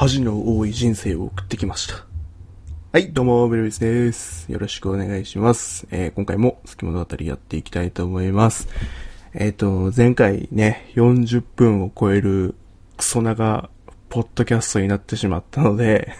[0.00, 2.06] 恥の多い人生を送ってきました。
[2.92, 4.46] はい、どうも、ベルビスです。
[4.48, 5.88] よろしくお願いします。
[5.90, 8.68] えー今回も好き物語やっていきたいと思います。
[9.34, 12.54] えっ、と、前回ね、40分を超える
[12.96, 13.70] クソ長
[14.08, 16.12] ポッドキャストになってしまったので、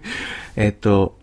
[0.56, 1.18] えっと、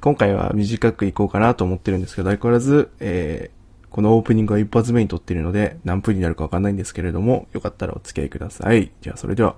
[0.00, 3.54] 今回は短くいこうかなと思ってるんですけど、相変わらず、えー
[3.90, 8.90] このオープニングは一発目に撮ってるので、何分になるかわかんないんですけれども、よかったらお付き合いください。
[9.00, 9.54] じゃあ、それでは、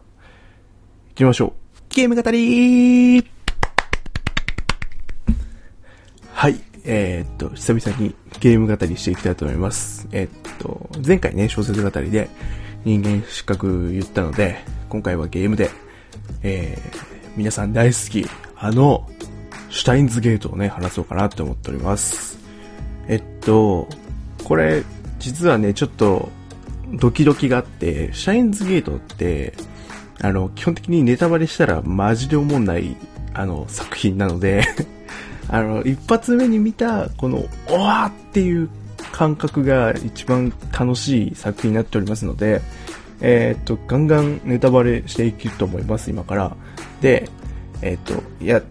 [1.08, 1.65] 行きましょう。
[1.96, 3.26] ゲーム語り
[6.34, 6.60] はい。
[6.84, 10.06] えーっと、久々にゲーム語りしていきたいと思います。
[10.12, 12.28] えーっと、前回ね、小説語りで
[12.84, 14.58] 人間失格言ったので、
[14.90, 15.70] 今回はゲームで、
[16.42, 18.28] えー、皆さん大好き、
[18.58, 19.08] あの、
[19.70, 22.38] シュタインズゲートをね、話そうかなと思っております。
[23.08, 23.88] えっと、
[24.44, 24.84] これ、
[25.18, 26.28] 実はね、ちょっと、
[26.92, 29.54] ドキドキがあって、シャインズゲートって、
[30.20, 32.96] あの、基本的にネタバレしたらマジで思んない、
[33.34, 34.64] あの、作品なので、
[35.48, 38.68] あの、一発目に見た、この、おわーっていう
[39.12, 42.62] 感覚が一番楽しい作品になっておりますので、
[43.20, 46.56] えーっと、ガンガンネタバレしていくと思います、今から。
[47.00, 47.28] で、
[47.82, 48.62] えーっと、いや、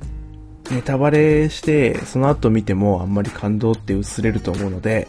[0.71, 5.07] ネタバレして、その後見てもあんまり感動って薄れると思うので、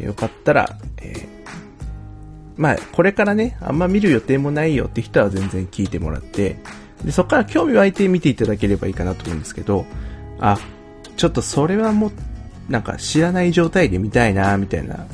[0.00, 1.37] よかったら、えー
[2.58, 6.58] まあ、これからね、あんま見る予定もないよって人は全然聞いてもらって、
[7.04, 9.86] で、そこから興味湧いて見ていただければいいかなと思うんですけど、
[10.40, 10.58] あ、
[11.16, 12.12] ちょっとそれはもう、
[12.68, 15.06] なんか知らない状態で見たいな、みたいな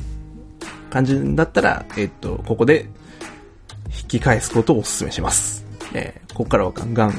[0.89, 2.89] 感じだったら、えっと、ここで
[4.01, 5.63] 引き返すことをお勧めします。
[5.93, 7.13] えーここからはガンガン、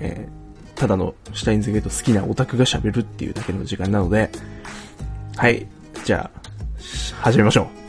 [0.00, 0.42] えー
[0.74, 4.30] ただのシュタインズゲート好きなオタクが喋るっていうだけの時間なので、
[5.36, 5.66] はい、
[6.04, 6.40] じゃあ、
[7.20, 7.81] 始めましょう。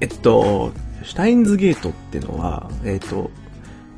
[0.00, 0.72] えっと、
[1.04, 3.30] シュタインズゲートってのは、えっと、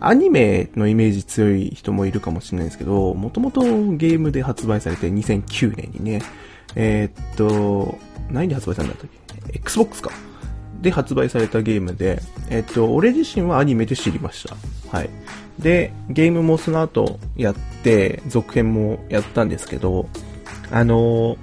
[0.00, 6.23] アニメのイメージ強い人もいるかもしれないですけど、もともとゲームで発売されて2009年にね、
[6.75, 7.96] えっと、
[8.30, 9.11] 何で発売されたんだったっ
[9.46, 10.11] け ?Xbox か。
[10.80, 12.20] で発売されたゲームで、
[12.51, 14.57] えっと、俺自身はアニメで知りました。
[14.96, 15.11] はい。
[15.61, 17.55] で、ゲームもその後やっ
[17.85, 20.08] て、続編もやったんですけど、
[20.73, 21.36] あの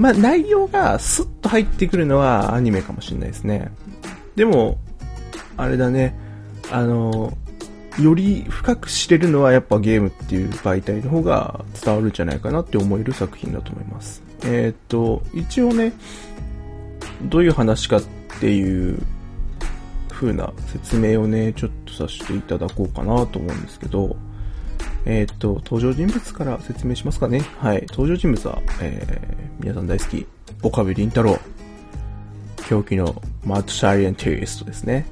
[0.00, 3.70] まあ、内容がスッと入ってくるのはアニメかもしれないですね。
[4.34, 4.78] でも、
[5.58, 6.18] あれだね、
[6.72, 7.36] あの、
[8.00, 14.22] より深く知れるのはやっぱゲームっていう媒体の方が伝わるんじゃないかなって思える作品だと思います。
[14.44, 15.92] えーっと、一応ね、
[17.24, 18.02] どういう話かっ
[18.40, 19.02] ていう
[20.08, 24.16] 風な説明をね、ちょっとさせていただこうかなと思うんですけど、
[25.06, 27.40] えーっと、登場人物から説明しますかね。
[27.58, 27.86] はい。
[27.90, 30.26] 登場人物は、えー、皆さん大好き、
[30.62, 31.38] 岡部倫太郎。
[32.68, 35.06] 狂気のマッドサイエンティストですね。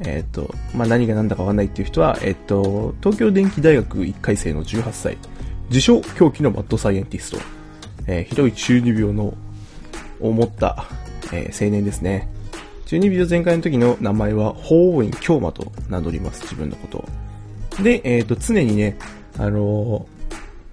[0.00, 5.16] えーっと、まあ、何が何だかわかんないっていう人は、えーっと、東京電機大学1回生の18歳。
[5.68, 7.38] 自称狂気のマッドサイエンティスト。
[8.06, 9.34] えーひどい中二病の、
[10.20, 10.84] を持った、
[11.32, 12.28] えー青年ですね。
[12.86, 17.08] 中二病全開の時の名前は、法王院京馬と名乗ります、自分のことを。
[17.82, 18.96] で、えっ、と、常にね、
[19.38, 20.06] あの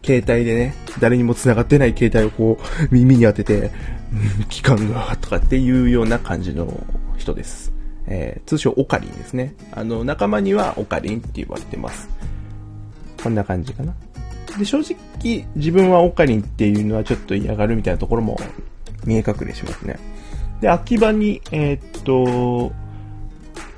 [0.03, 3.71] 携帯でね、誰にも繋がってない携帯をこう、耳に当てて、
[4.39, 6.71] うん、期間が、とかっていうような感じの
[7.17, 7.73] 人です。
[8.07, 9.55] えー通称オカリンですね。
[9.71, 12.07] あの、仲間にはオカリンって言われてます。
[13.21, 13.95] こんな感じかな。
[14.59, 18.39] で、正直、自分はオカリンっていうのはちょっと嫌がるみたいなところも
[19.05, 19.97] 見え隠れしますね。
[20.61, 22.71] で、秋葉に、えーっと、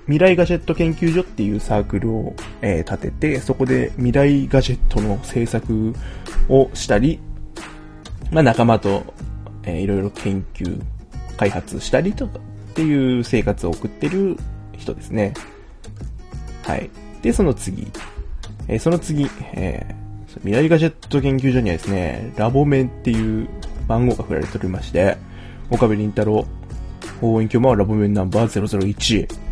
[0.08, 5.94] 未来ガジェット研究所っていうサークルを、えー立てて、そこで未来ガジェットの制作
[6.50, 7.20] をしたり、
[8.32, 9.04] まあ仲間と、
[9.64, 10.82] えーいろいろ研究、
[11.36, 14.38] 開発したりとかっていう生活を送ってる
[14.78, 15.34] 人ですね。
[16.64, 16.90] はい。
[17.22, 17.88] で、その次、
[18.70, 20.08] えーその次、えー
[20.42, 23.50] 未来ガジェット研究所にはですね、ラボメンっていう
[23.88, 25.18] 番号が振られておりまして、
[25.70, 26.46] 岡部倫太郎、
[27.22, 29.47] 応援今日はラボメンナンバー001。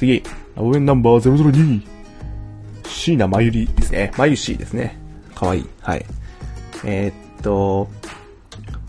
[0.00, 0.22] 次、
[0.56, 1.82] ラボメンナンバー002。
[2.86, 4.10] 椎名まゆりですね。
[4.16, 4.98] まゆしですね。
[5.34, 5.66] かわいい。
[5.82, 6.06] はい。
[6.86, 7.86] えーっと、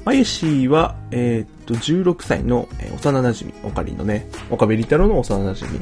[0.06, 5.82] まゆしは、えーっと、16歳の、えー幼馴染、オカリンのね、岡部倫太郎の幼馴染。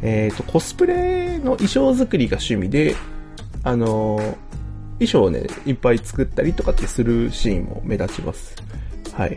[0.00, 2.96] えっと、コスプレの衣装作りが趣味で、
[3.64, 4.16] あの
[4.94, 8.56] 衣装をね、いっぱい作ったりとかってするシーンも目立ちます。
[9.12, 9.36] はい。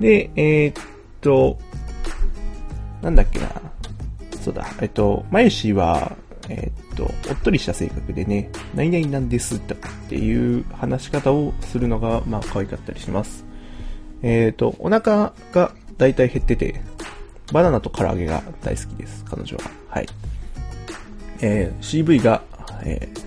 [0.00, 0.84] で、えーっ
[1.20, 1.58] と、
[3.02, 3.65] なんだっけな。
[4.46, 6.16] そうだ、えっと、まゆしは、
[6.48, 13.44] えっと、おっとりした性格でね、何々なんですとかっていう話し方をするのが、まあ、可愛かったりします。
[14.22, 16.80] えっと、お腹がだいたい減ってて、
[17.52, 19.64] バナナと唐揚げが大好きです、彼女は。
[19.88, 20.06] はい。
[21.40, 22.40] えー、CV が、
[22.84, 23.20] えー、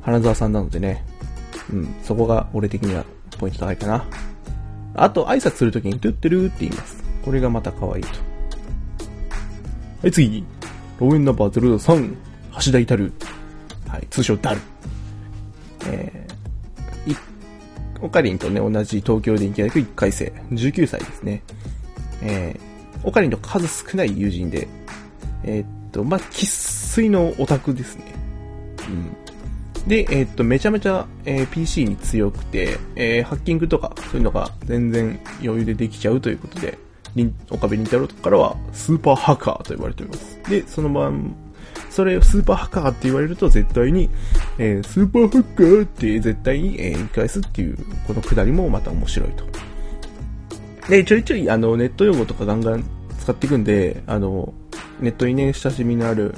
[0.00, 1.04] 花沢さんなのでね、
[1.70, 3.04] うん、そこが俺的には
[3.38, 4.06] ポイント高いかな。
[4.94, 7.04] あと、挨拶するときに、トゥッテルーって言います。
[7.22, 8.31] これがまた可愛いと。
[10.02, 10.44] はい、次。
[10.98, 12.16] ローエンナンバー03、
[12.66, 13.12] 橋田至る。
[13.86, 14.60] はい、通称ダル。
[15.86, 17.16] えー、い、
[18.00, 21.44] オカリンとね、同じ東京電機大学1回生、19歳ですね。
[22.20, 24.66] えー、オカリンと数少ない友人で、
[25.44, 28.04] えー、っと、まあ、喫水のオタクですね。
[28.88, 28.90] う
[29.84, 29.88] ん。
[29.88, 36.76] で、えー、っと、めちゃめちゃ、えー、PC に強くて、えー、ハッキングとか、そういうのが全然余裕でできちゃうということで、
[37.50, 40.40] 岡部倫太郎とかからは、スーパーハッカーと呼ばれております。
[40.48, 41.34] で、そのまん、
[41.90, 44.08] それをスーパーハッカーって言われると絶対に、
[44.58, 47.76] えー、スーパーハッカーって絶対に、えー、言い返すっていう、
[48.06, 49.44] このくだりもまた面白いと。
[50.88, 52.84] で、ちょいちょい、あの、ネット用語とかガンガン
[53.20, 54.52] 使っていくんで、あの、
[55.00, 56.34] ネットにね、親しみのある、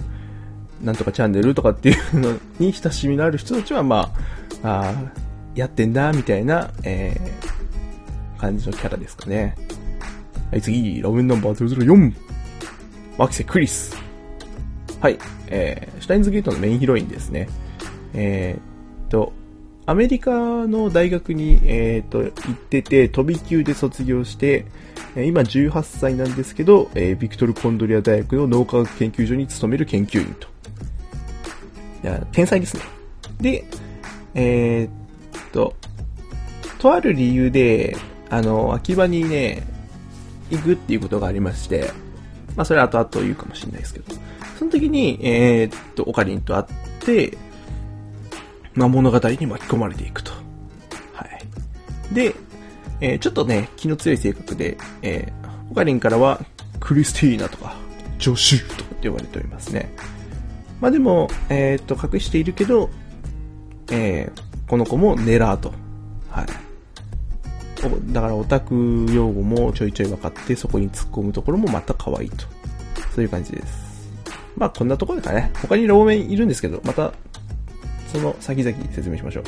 [0.82, 4.12] なんとかチャンネルとかっていうのに親しみのある人たちは、ま
[4.62, 5.12] あ、あ
[5.54, 9.56] やってんだ、みたいな、えー、感じのキャラですかね。
[10.50, 12.12] はい、次、ラウンナンバー004。
[13.18, 13.96] マキセ・クリス。
[15.00, 15.18] はい、
[15.48, 17.48] えー、シュタインズゲートのメインヒロインですね。
[18.14, 19.32] えー、と、
[19.86, 20.30] アメリカ
[20.66, 24.64] の大学に、えー、と、行ってて、飛び級で卒業して、
[25.16, 30.48] 今18歳なんですけど、えー、ビクトル・コンドリア大学の脳科学研究所に勤める研究員と。
[32.02, 32.82] いや、天才ですね。
[33.40, 33.64] で、
[34.34, 35.74] えー、っと、
[36.78, 37.96] とある理由で、
[38.30, 39.62] あの、秋葉にね、
[40.56, 41.90] 行くっていうことがありまして、
[42.56, 44.14] まあそれは後々言うかもしれないですけど、
[44.58, 46.64] その時に、えー、っと、オカリンと会っ
[47.00, 47.36] て、
[48.74, 50.32] まあ物語に巻き込まれていくと。
[51.12, 52.14] はい。
[52.14, 52.34] で、
[53.00, 56.40] えー、ちょっとね、気の強い性格で、えー、オカリンからは、
[56.80, 57.76] クリスティーナとか、
[58.18, 59.90] ジョシュとかって呼ばれておりますね。
[60.80, 62.90] まあでも、えっ、と、隠しているけど、
[63.90, 65.72] えー、この子もネラーと。
[66.30, 66.46] はい。
[68.12, 72.46] だからオタク用語もちょいちょい分かって、そこに突っ込むところもまた可愛いと。
[73.14, 74.12] そういう感じです。
[74.56, 75.50] まあこんなところですかね。
[75.62, 77.12] 他にローメンいるんですけど、また、
[78.12, 79.44] その先々説明しましょう。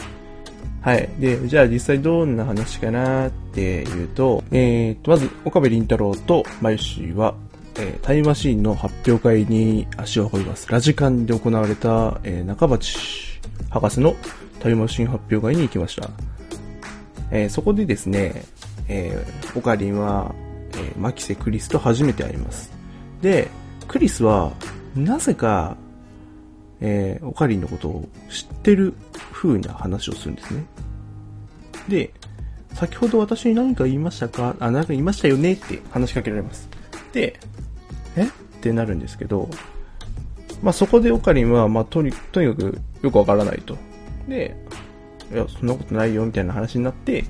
[0.81, 1.09] はい。
[1.19, 7.35] で、じゃあ実際どんな話かなっていうと、えーと、まず、岡部倫太郎とマユシは、
[7.79, 10.69] えー、タイムマシーンの発表会に足を運びます。
[10.71, 12.97] ラジカンで行われた、えー、中鉢
[13.69, 14.15] 博士の
[14.61, 16.09] タイムマシーン発表会に行きました。
[17.31, 18.45] えー、そこでですね、
[18.89, 20.35] えー、オカリンは、
[20.73, 22.71] えー、マキセ・クリスと初めて会います。
[23.21, 23.49] で、
[23.89, 24.53] クリスは、
[24.95, 25.77] なぜか、
[26.81, 28.95] えー、オカリンのことを知ってる
[29.33, 30.65] 風な話をするんですね。
[31.89, 32.11] で、
[32.75, 34.55] 先ほど私に何か言いましたか？
[34.61, 36.69] あ、何か言いましたよねって話しかけられます。
[37.13, 37.39] で、
[38.17, 38.25] え？
[38.25, 38.29] っ
[38.61, 39.49] てなるんですけど、
[40.63, 43.77] まあ、そこでオカリンは、まあ、とに、とにかくよくわからないと。
[44.29, 44.57] で、
[45.33, 47.25] いや、そんなことないよ、みたいな話になって、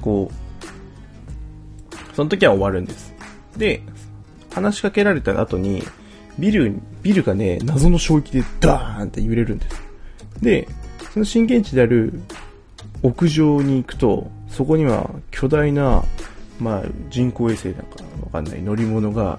[0.00, 3.14] こう、その時は終わるんです。
[3.56, 3.82] で、
[4.52, 5.82] 話しかけられた後に、
[6.38, 9.82] ビル、ビルがね、謎の衝撃でダーンって揺れるんです。
[10.40, 10.68] で、
[11.12, 12.20] その震源地である
[13.02, 16.02] 屋上に行くと、そこには巨大な、
[16.58, 19.38] まあ、人工衛星なんかわかんない乗り物が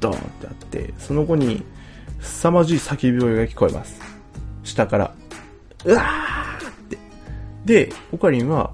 [0.00, 1.64] ドーンってあって、その後に、
[2.20, 4.00] 凄まじい叫び声が聞こえます。
[4.62, 5.14] 下から。
[5.84, 6.71] うわー。
[7.64, 8.72] で、オカリンは、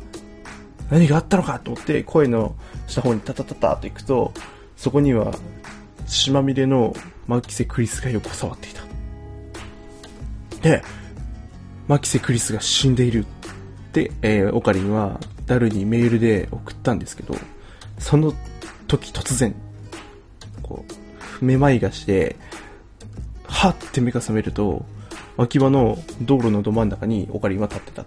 [0.90, 2.54] 何があったのかと思って声の
[2.86, 4.32] 下方にタタタタと行くと、
[4.76, 5.34] そこには
[6.06, 6.94] 血まみれの
[7.26, 8.82] マキセ・クリスが横触っていた。
[10.62, 10.82] で、
[11.86, 17.34] マキセ・クリスが死んでいるって、えー、オカリンはダルにメールで送ったんですけど、
[17.98, 18.32] その
[18.86, 19.54] 時突然、
[20.62, 20.84] こ
[21.40, 22.36] う、めまいがして、
[23.46, 24.84] はって目が覚めると、
[25.36, 28.04] 脇場の道路のど真ん中にオカリンは立ってた。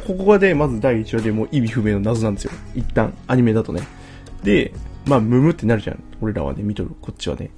[0.00, 2.52] ここがで、まず第1話でもう意味不明の謎なんですよ。
[2.74, 3.82] 一旦、アニメだとね。
[4.42, 4.72] で、
[5.06, 6.02] まあ、ムムってなるじゃん。
[6.20, 7.50] 俺らはね、見とる、こっちはね。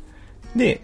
[0.55, 0.83] で、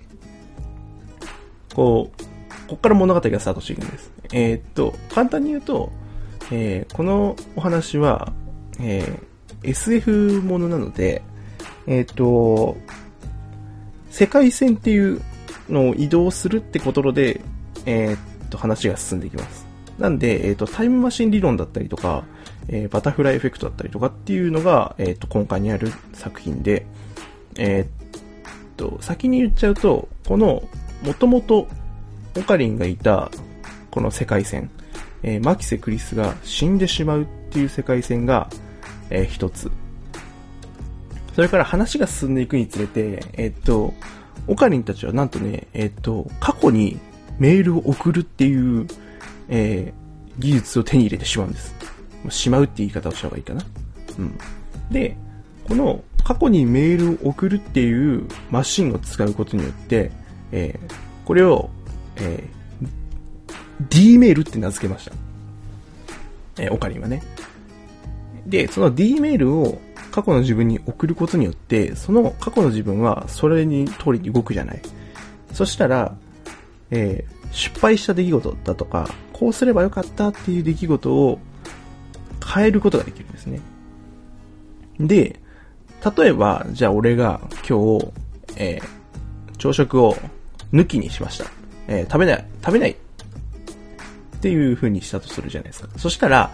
[1.74, 2.24] こう、
[2.68, 4.10] こっから物語がスタートしていくんです。
[4.32, 5.92] えー、っと、簡単に言うと、
[6.50, 8.32] えー、このお話は、
[8.80, 11.22] えー、SF ものなので、
[11.86, 12.76] えっと、
[14.10, 15.20] 世界線っていう
[15.68, 17.40] のを移動するってことで、
[17.86, 19.63] え、っと、話が進んでいきます。
[19.98, 22.24] なんで、えー、っと、タイムマシン理論だったりとか、
[22.68, 26.86] えー、バタフライエフェクトだったりとかっていうのが、えっと、今回にある作品で、
[27.56, 30.62] えっと、先に言っちゃうと、この、
[31.02, 31.68] もともと、
[32.36, 33.30] オカリンがいた、
[33.90, 34.70] この世界線、
[35.22, 38.48] えマキセ・クリスが死んでしまうっていう世界線が、
[39.10, 39.70] え一つ。
[41.34, 43.94] それから話が進んでいくにつれて、えっと、
[44.46, 46.98] オカリンたちはなんとね、えっ、と、過去に
[47.38, 48.86] メールを送るっていう、
[49.48, 51.74] えー、技術を手に入れてしまうんです。
[52.30, 53.62] しまうって言い方をした方がいいかな。
[54.18, 54.38] うん。
[54.90, 55.16] で、
[55.66, 60.10] この過去にメールを送るっていうマシンを使うことによって、
[60.52, 61.70] えー、これを、
[62.16, 62.88] えー、
[63.90, 65.12] D メールって名付けました。
[66.58, 67.22] えー、オカリンはね。
[68.46, 74.80] で、その D メールを過去の自分に送ることによって、その過去の自分はそれに通りに動くじゃない。
[75.52, 76.14] そしたら、
[76.90, 81.38] えー、失敗した出来事だとか、こうすればよかったっていう出来事を
[82.54, 83.60] 変えることができるんですね。
[84.98, 85.40] で、
[86.16, 88.12] 例えば、じゃあ俺が今日、
[88.56, 90.16] えー、朝食を
[90.72, 91.46] 抜きにしました。
[91.88, 92.96] えー、食べない、食べないっ
[94.40, 95.88] ていう風にしたとするじゃないですか。
[95.96, 96.52] そしたら、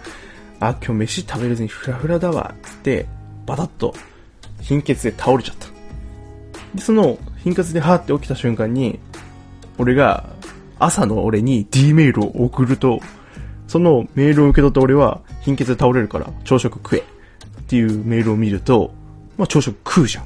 [0.58, 3.06] あ、今日飯食べれずにフラフラだわ、つって、
[3.44, 3.94] バタッと
[4.62, 5.66] 貧血で倒れちゃった。
[6.75, 9.00] で、その貧血でハーって起きた瞬間に、
[9.76, 10.30] 俺が
[10.80, 13.00] 朝の俺に D メールを送ると、
[13.68, 17.02] そのメールを受け取った俺は貧血で倒れるから朝食食えっ
[17.68, 18.92] ていうメールを見ると、
[19.37, 20.25] まあ朝食食うじゃん。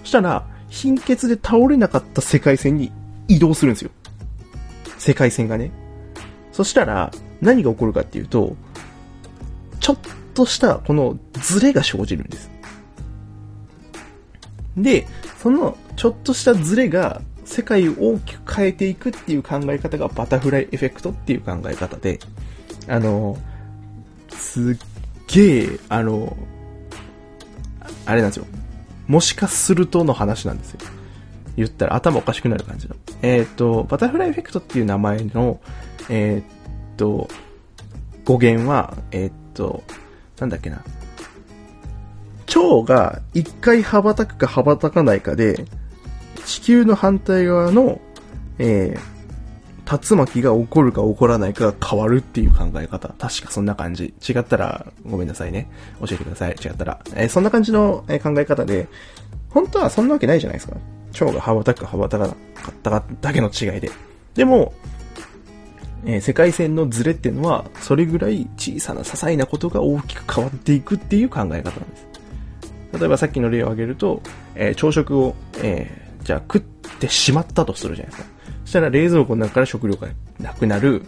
[0.00, 2.92] そしたら、貧血で倒れなかった世界線に
[3.28, 3.90] 移動するんですよ。
[4.98, 5.70] 世界線がね。
[6.52, 8.56] そしたら、何が起こるかっていうと、
[9.80, 9.98] ちょっ
[10.34, 12.50] としたこのズレが生じるんです。
[14.76, 15.06] で、
[15.42, 22.18] そのちょっとしたズレが世界を大きく変えていくっていう考え方がバタフライエフェクトっていう考え方で、
[22.88, 23.38] あの、
[24.28, 24.76] すっ
[25.28, 26.36] げえ、あの、
[28.04, 28.46] あれなんですよ。
[29.06, 30.80] もしかするとの話なんですよ。
[31.56, 32.96] 言ったら頭おかしくなる感じの。
[33.22, 35.60] えっ、ー、と、バタフライエフェクトっていう名前の、
[36.10, 37.28] えっ、ー、と、
[38.24, 39.82] 語源は、えっ、ー、と、
[40.38, 40.82] なんだっけな。
[42.46, 45.64] 蝶が一回羽ばたくか羽ばたかないかで、
[46.36, 48.00] 地球の反対側の、
[48.58, 53.08] えー、竜巻が起こるか起こらないかが変わるっていう考え方。
[53.08, 54.14] 確かそんな感じ。
[54.28, 55.70] 違ったらごめんなさいね。
[56.00, 56.50] 教えてください。
[56.52, 57.00] 違ったら。
[57.14, 58.88] えー、そんな感じの考え方で、
[59.50, 60.76] 本当はそんなわけないじゃないですか。
[61.12, 62.36] 蝶が羽ばたく羽ばたかなか
[62.70, 63.90] っただけの違いで。
[64.34, 64.74] でも、
[66.04, 71.62] えー、世界線のズレっていうのは、それぐらい小さな些細なことが大きく変わっていくっていう考え方なんで
[71.96, 72.06] す。
[72.98, 74.22] 例えばさっきの例を挙げると、
[74.54, 76.60] えー、朝食を、えー、じゃあ食っ
[76.98, 78.28] てしまったとするじゃないですか。
[78.64, 80.08] そしたら冷蔵庫の中から食料が
[80.40, 81.04] なくなる。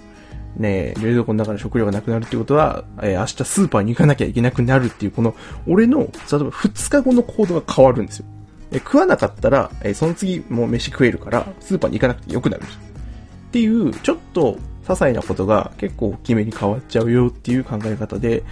[0.57, 5.35] ね冷蔵庫の中から食料がなくなるってことは、えー、明日スーパーに行かなきゃいけなくなるっていう、この、
[5.67, 8.27] 俺の、例えば2日後の行動が変わるんですよ。
[8.71, 14.53] え食わなかったら、えその次もう飯食えるから、スーパーに行かなくてよくなるっていう、ちょっと
[14.85, 18.45] 些細なことが結構大きめに変わっちゃうよっていう考え方で、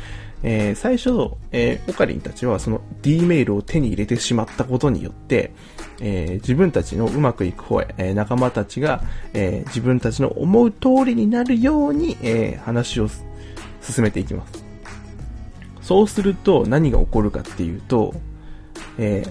[0.42, 5.52] えー、最初、えー、オカリンたちはその D メールを手に入れてしまったことによって、
[6.00, 9.02] えー、自分たちのうまくいく方へ、え仲間たちが、
[9.32, 13.08] え自分たちの思う通りになるように、え話を
[13.80, 14.64] 進めていきます。
[15.80, 18.14] そうすると何が起こるかっていうと、
[18.98, 19.24] え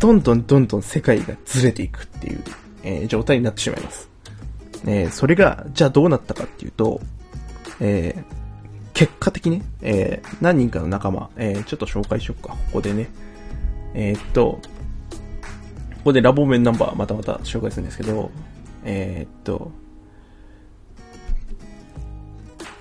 [0.00, 2.42] どんどんどんどん世界がずれていくっていう、
[2.82, 4.08] え状態になってしまいます。
[4.86, 7.00] え、それが、じゃあどうなったかっていうと、
[7.80, 8.38] えー、
[8.98, 13.08] 結果的に、えー、何人かの仲間、えー、ちょっと紹介しようか、ここでね。
[13.94, 14.58] えー、っと、
[15.98, 18.32] ここでラボメンナンバーまたまた紹介するんですけど、
[18.82, 19.70] えー、っと、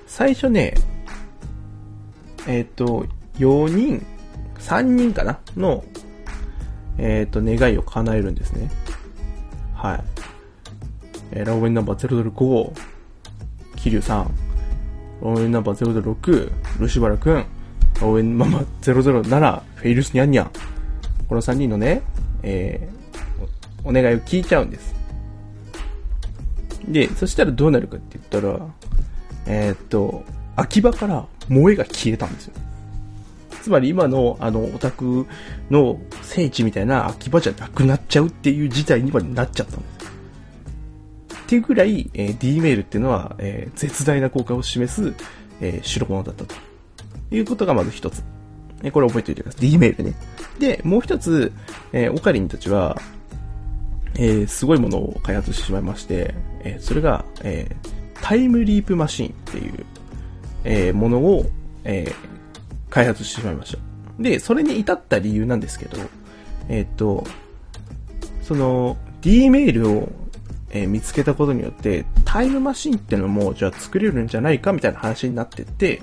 [0.08, 0.74] 最初ね、
[2.48, 3.06] えー、っと、
[3.36, 4.04] 4人、
[4.58, 5.40] 3人かな？
[5.56, 5.86] の、
[6.98, 8.72] えっと、願いを叶えるんですね。
[9.76, 10.04] はい。
[11.30, 12.72] えー、ラオウェンナンバー005、
[13.76, 14.47] キリュウさん、
[15.22, 20.52] ラオウェンナンバー006、ルシバラくん、ラオウェンナンバー007、フェイルスニャンニャン。
[21.28, 22.04] この3人のね、
[22.44, 24.96] えー、お願いを聞いちゃうんです。
[26.88, 28.66] で、そしたらどうなるかって言ったら、
[29.48, 30.24] えー、っと、
[30.56, 32.54] 秋葉から萌えが消えたんですよ。
[33.62, 35.26] つまり今の、あの、オタク
[35.70, 39.97] の聖地みたいな秋葉じゃなくなっちゃうっていう事態にはなっちゃったんです。
[41.48, 45.14] っていうぐらい、えー、D メールっていうのは、えー、絶大な効果を示す、
[45.62, 46.54] えー、代物だったと。
[47.32, 48.22] いうことがまず一つ。
[48.84, 49.62] えー、これ覚えておいてください。
[49.62, 50.14] D メールね。
[50.60, 51.54] で、もう一つ、
[51.94, 52.98] えー、オカリンたちは、
[54.16, 56.36] えー、すごいものを開発してしまいまして、
[56.66, 57.90] えー、それが、えー、
[58.22, 59.86] タイムリープマシンっていう、
[60.66, 61.50] えー、ものを、
[61.86, 62.14] えー、
[62.90, 63.80] 開発してしまいました。
[64.20, 65.98] で、それに至った理由なんですけど、
[66.68, 67.24] えー、っと、
[68.42, 70.12] その、D メールを
[70.78, 76.02] えー、見つけたことによって、タイムマシンってのも、じゃあ作れるんじゃないかみたいな話になってて、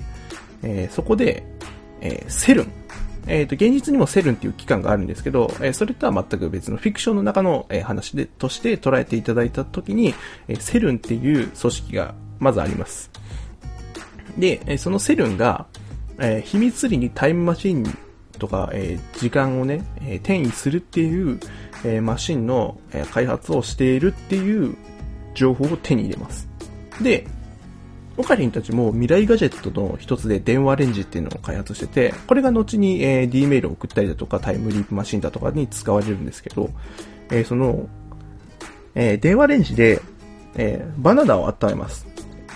[0.63, 1.45] えー、そこで、
[2.01, 2.71] えー、セルン、
[3.27, 10.13] えっ、と、現実にもセルンっていう機関があるんですけど、えそれとは全く別のフィクションの中の、え話で、として捉えていただいたときに、
[10.47, 13.09] えセルンっていう組織がまずあります。
[14.37, 15.65] で、えそのセルンが、
[16.19, 17.83] え秘密裏にタイムマシン
[18.37, 21.39] とか、え時間をね、え転移するっていう、
[21.85, 22.77] えマシンの、
[23.11, 24.75] 開発をしているっていう
[25.35, 26.47] 情報を手に入れます。
[27.01, 27.27] で、
[28.17, 36.69] オカリンたちも未来ガジェットの一つで電話レンジっていうのを開発してて、これが後に、えー、D メールを送ったりだとかタイムリープマシンだとかに使われるんですけど、
[37.29, 37.87] えー、その、
[38.95, 40.01] えー、電話レンジで、
[40.57, 42.07] えバナナを温めます。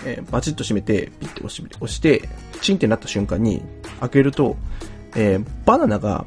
[0.06, 2.26] えバチッと閉めて、ピッて押し押して、
[2.62, 3.60] チンってなった瞬間に
[4.00, 4.56] 開けると、
[5.14, 6.24] えバナナが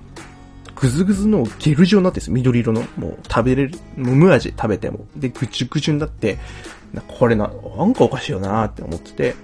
[0.75, 2.81] ぐずぐずのゲル状になってるんです緑色の。
[2.97, 5.05] もう食べれる、無味食べても。
[5.15, 6.37] で、ぐちゅぐちゅになって、
[7.07, 9.35] これな、なんかおかしいよなって思ってて。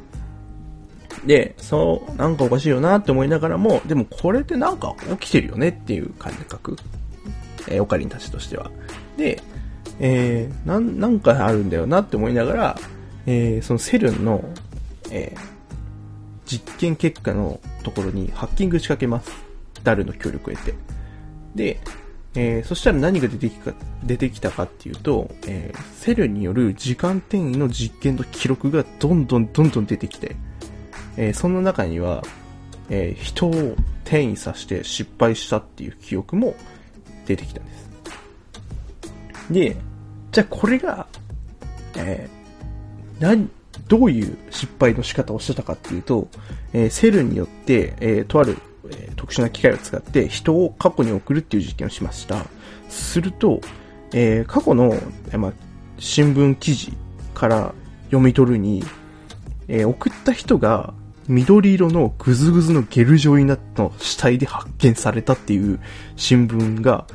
[1.25, 6.77] で、そう、なんかおかしいよなって思いながらも、でもこれってなんか起きてるよねっていう感覚。
[7.67, 8.71] えー、オカリンたちとしては。
[9.17, 9.41] で、
[9.99, 12.79] えー、なん、なんかあるんだよなって思いながら、
[13.25, 14.43] えー、そのセルンの、
[15.11, 15.39] えー、
[16.45, 19.31] 実験結果のところにハッキング仕掛けます。
[19.83, 20.73] ダルの協力を得て。
[21.55, 21.79] で、
[22.35, 30.35] えー、そしたら何が出てきか出てきたかっていうと、えー、セルによる時間転移の実験の記録がどんどんどんどん出てきて、
[31.17, 32.23] えー、その中には、
[32.91, 36.55] え人を転移させて失敗したっていう記憶も
[37.27, 37.89] 出てきたんです。
[39.51, 39.77] で、
[40.31, 41.05] じゃあこれが、
[41.95, 42.27] え
[43.19, 43.47] 何、
[43.87, 46.29] どういう失敗の仕方をしてたかっていうと、
[46.73, 48.57] えセルによって、えとある
[48.91, 52.45] えー、特殊な機械を使って人を過去に送るっていう実験をしました。
[52.89, 53.61] すると、
[54.13, 55.53] えー、過去の、えー、ま、
[55.97, 56.93] 新聞記事
[57.33, 57.73] から
[58.05, 58.83] 読み取るに、
[59.67, 60.95] え送った人が
[61.27, 65.79] 緑色のぐずぐずのゲル状になった死体で発見されたっていう
[66.15, 67.05] 新聞が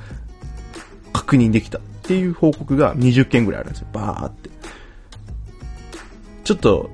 [1.13, 3.89] 確認できたっていう報告が20件ぐらいあるんですよ。
[3.93, 4.51] バーって。
[6.45, 6.91] ちょっと、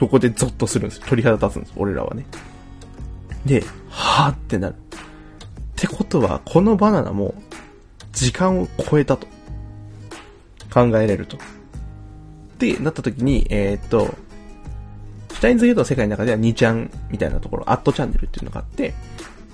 [0.00, 2.24] ここでゾッとするんです鳥肌立つんです、俺らはね。
[3.44, 3.62] で、
[3.94, 4.74] はぁってなる。
[4.74, 4.76] っ
[5.76, 7.34] てことは、このバナナも、
[8.12, 9.26] 時間を超えたと。
[10.72, 11.36] 考えれると。
[11.36, 11.40] っ
[12.58, 14.14] てなった時に、えー、っと、
[15.32, 18.94] シュタインズゲートの世界の中では2ちゃんみたいなところ、アットチャンネルっていうのがあって、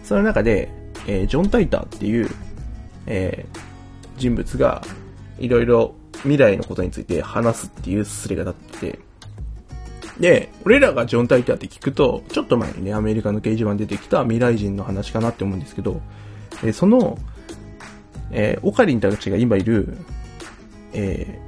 [0.04, 0.70] その中で、
[1.06, 2.30] えー、ジョン・タイターっていう、
[3.06, 3.58] えー、
[4.18, 4.82] 人物が、
[5.38, 8.98] いろいろ未来のことについて話すっていうすれが立ってて、
[10.20, 16.00] で、俺らがジョン・タイターって聞くと、ちょっと前にね、アメリカの掲示板出てきた未来人の話かなって思うんですけど、
[16.62, 17.18] えその、
[18.30, 19.96] えー、オカリンたちが今いる、
[20.92, 21.40] え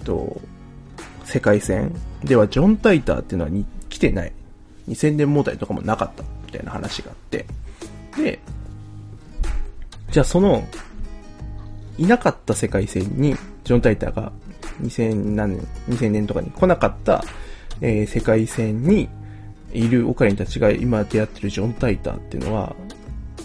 [0.00, 0.40] ー、と、
[1.24, 4.32] 世界線ではジョン・タイターっていうのはに来てない。
[4.88, 7.44] 2000年問題とかもなかったみたいな話があって。
[8.16, 8.38] で、
[10.10, 10.66] じゃあその、
[11.98, 14.32] いなかった世界線にジョン・タイターが
[14.82, 17.24] 2000何年、2000年とかに来なかった、
[17.80, 19.08] えー、世界線に
[19.72, 22.74] いるオカリンたちが今出会ってるジョン・タイターっていうのは、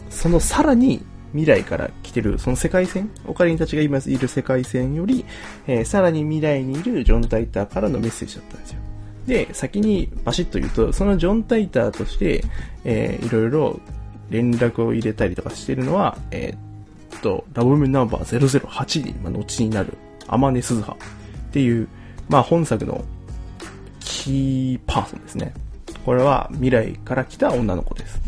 [0.09, 5.25] そのさらに未来から来てる、その世界線、オカリンたちが今いる世界線より、
[5.67, 8.79] えー、さらに未来にいるジョン・タイターからのメッセージだったんですよ。
[9.27, 12.43] で、先にバシッと言うと、そのジョン・タイターとして、
[12.85, 13.79] えー、いろいろ
[14.29, 19.93] 連絡を入れたりとかしてるのは、えー、っと、ラブメナンバー008に、まあ、後になる、
[20.27, 20.95] アマネスズハ
[21.53, 21.87] っていう、
[22.29, 23.05] まあ本作の
[23.99, 25.53] キーパーソンですね。
[26.03, 28.19] これは未来から来た女の子です。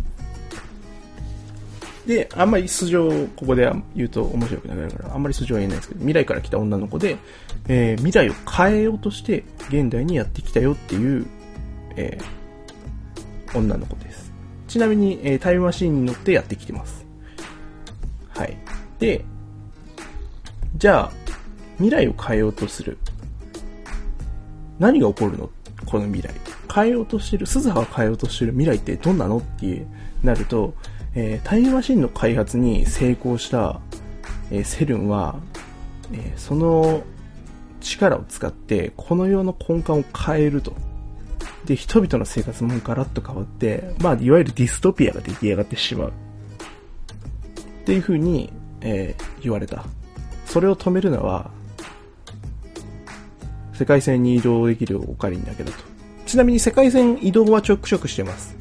[2.06, 7.18] で、あんまり素性をここで言うと面白くなるから、あんまり素性は言えないですけど、未来から来た女の子で、
[7.68, 11.26] えー、未来を変えようとして現代にやってきたよっていう、
[11.96, 14.32] えー、女の子です。
[14.68, 17.04] ちなみに、えー、タイムマシンに乗ってやってきてます。
[18.30, 18.56] はい。
[19.00, 19.26] で、
[20.78, 21.12] じゃあ、
[21.78, 23.00] 未来を変えようとする。
[24.80, 25.50] 何が起こるの？
[25.86, 26.34] この未来。
[26.74, 29.38] 変えようとしてる、鈴葉が変えようとしてる未来ってどんなの？
[29.38, 29.86] って
[30.24, 30.74] なると、
[31.14, 33.80] えー、タイムマシンの開発に成功した、
[34.52, 35.40] えー、セルンは、
[36.12, 37.04] えー、その
[37.80, 40.74] 力を使ってこの世の根幹を変えると。
[41.66, 46.10] で、人々の生活もガラッと変わって、まあ、いわゆるディストピアが出来上がってしまう。
[46.10, 46.12] っ
[47.86, 49.84] ていう風に、え言われた。
[50.46, 51.50] それを止めるのは、
[53.76, 55.78] 世界線に移動できるオカリンだけだと。
[56.26, 58.56] ちなみに世界線移動はちょくちょくしてます。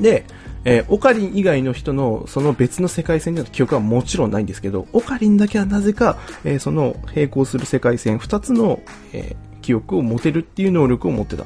[0.00, 0.24] で、
[0.64, 8.80] えー、オカリン以外の人のその別の世界線での記憶はもちろんないんですけど、オカリンだけはなぜか、えー、その並行する世界線2つの、
[9.12, 11.44] えー、記憶を持てるっていう能力を持ってた。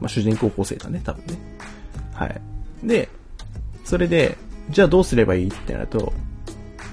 [0.00, 1.38] まあ、主人公構成だね、多分ね。
[2.12, 2.40] はい。
[2.82, 3.08] で、
[3.84, 4.36] それで、
[4.70, 6.12] じゃあどうすればいいってなると、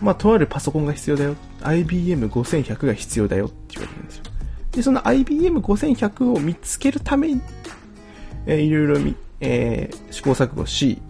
[0.02, 1.36] まあ、とあるパソコンが必要だよ。
[1.62, 4.24] IBM5100 が必要だよって言われるんですよ。
[4.71, 7.41] で、その IBM5100 を見つけるために、
[8.45, 11.01] えー、いろいろみ、えー、試行錯誤し、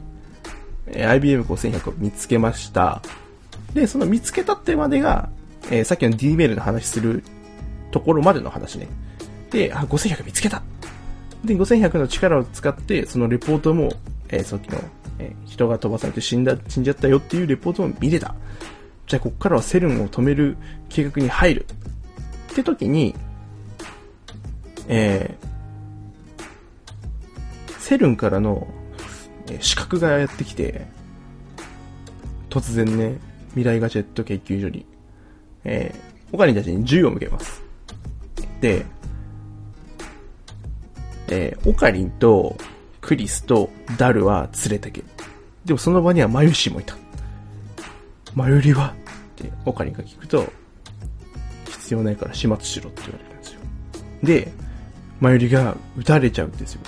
[0.88, 3.02] えー、IBM5100 を見つけました。
[3.74, 5.30] で、その見つけたってまでが、
[5.70, 7.24] えー、さっきの D メールの話する
[7.92, 8.88] ところまでの話ね。
[9.52, 10.62] で、あ、5100見つけた
[11.44, 13.92] で、5100の力を使って、そのレポートも、
[14.30, 14.80] えー、さっきの、
[15.20, 18.36] えー、人が飛ばされて死んだ、死んじゃったよっていうレポートも見れた。
[19.08, 20.58] じゃあ、こっからはセルンを止める
[20.90, 21.66] 計画に入る。
[22.52, 23.16] って時に、
[24.90, 28.68] えー、セルンからの、
[29.48, 30.88] え、資格がやってきて、
[32.50, 33.18] 突然ね、
[33.50, 34.86] 未来ガジェット研究所に、
[35.64, 37.62] えー、オカリンたちに銃を向けます。
[38.62, 38.86] で、
[41.28, 42.58] えー、オカリンと
[43.00, 45.04] クリスとダルは連れてけ。
[45.66, 46.96] でもその場にはマユシもいた。
[48.34, 50.52] マユリはってオカリンが聞くと、
[51.68, 53.60] 必要ないから始末しろって言われるんですよ。
[54.24, 54.69] で、
[55.20, 56.82] マユリが撃たれちゃうんですよ。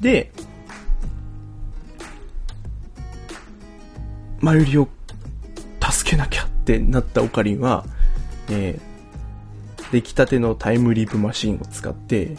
[0.00, 0.30] で、
[4.40, 4.88] マユリを
[5.80, 7.86] 助けなきゃってなったオカリンは、
[8.50, 12.36] えー、出来たてのタイムリープマシンを使って、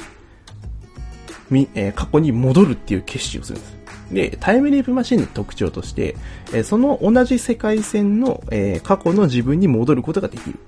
[1.50, 3.76] み、えー、過去に戻るっていう決心をするんです。
[4.12, 6.15] で、タイムリープマシンの特徴として、
[6.54, 10.60] えー、その同じ世界線の、え、過去の自分に戻ることができる。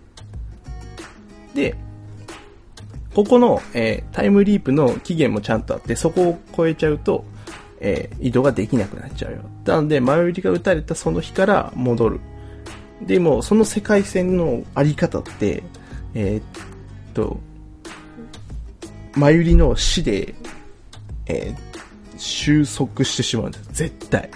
[1.53, 1.75] で、
[3.17, 7.25] ここの、えー、タイムリープの期限もちゃんとあって、そこを超えちゃうと、
[7.79, 9.39] えー、移動ができなくなっちゃうよ。
[9.65, 12.19] なので、前売りが撃たれたその日から戻る。
[13.01, 15.63] でも、その世界線のあり方って、
[16.13, 16.43] えー、っ
[17.15, 17.39] と、
[19.15, 20.35] 前売りの死で、
[21.25, 23.69] えー、収束してしまうんです。
[23.73, 24.29] 絶対。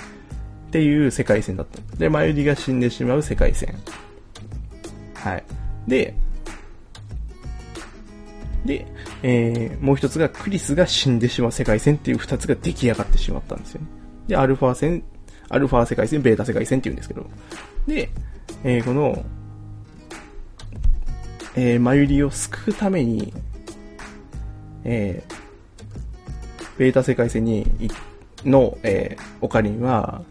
[0.69, 1.97] っていう世界線だった。
[1.97, 3.75] で、前売りが死んでしまう世界線。
[5.13, 5.43] はい。
[5.87, 6.15] で、
[8.65, 8.85] で、
[9.23, 13.87] えー、もう一つがクリスが死んでしまう世界線っていう二つが出来上がってしまったんですよね。
[14.27, 15.03] で、アルファ線、
[15.49, 17.25] アルファ世界線、ベータ世界線って言うんですけど。
[17.87, 18.09] で、
[18.63, 19.25] えー、この、
[21.55, 23.33] えー、マユリを救うために、
[24.83, 25.33] えー、
[26.77, 27.65] ベータ世界線に、
[28.45, 30.21] の、えー、オカリンは、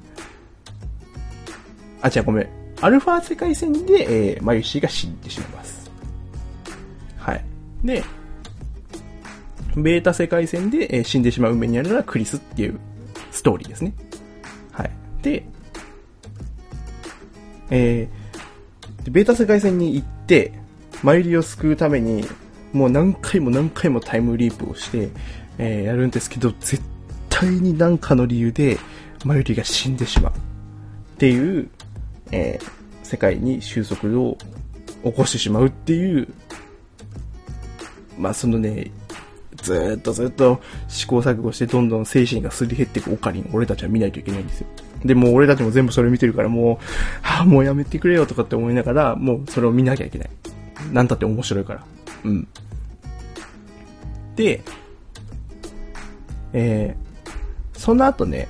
[2.03, 2.49] あ、違う、ごめん。
[2.81, 5.90] アルファ世界線で、えー、マユシが死んでしまいます。
[7.19, 7.45] はい。
[7.85, 8.03] で、
[9.77, 12.81] ベータ世界線で、えー、死んでしまう運命にあるのはクリスっていう
[13.31, 13.93] ストーリーですね。
[14.73, 14.91] はい。
[15.23, 15.45] で、
[17.71, 20.53] えー、ベータ世界線に行って、
[21.03, 22.25] マユリを救うために、
[22.73, 25.09] もう何回も何回もタイムリープをして、
[25.59, 26.83] えー、やるんですけど、絶
[27.29, 28.79] 対に何かの理由で、
[29.25, 30.33] マユリが死んでしまう。
[30.33, 31.69] っていう、
[32.33, 34.37] えー、世界に収束を
[35.05, 36.29] 起こしてしまうっていう、
[38.19, 38.91] まあそのね、
[39.62, 44.66] ずっとずっと試行錯誤してどんどん精神がすり減っていくオカリン、俺たちは見ないといけないんですよ。
[45.05, 46.77] で、もう俺たちも全部それ見てるからもう、
[47.23, 50.31] はあ、もうやめてくれよとかって思いながら、もうそれを見なきゃいけない。
[50.92, 51.85] なんたって面白いから。
[52.25, 52.49] うん。
[54.37, 54.62] で、
[56.53, 58.49] えー、その後ね、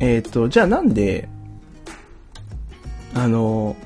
[0.00, 1.28] えっ、ー、と、じゃあなんで、
[3.14, 3.76] あの、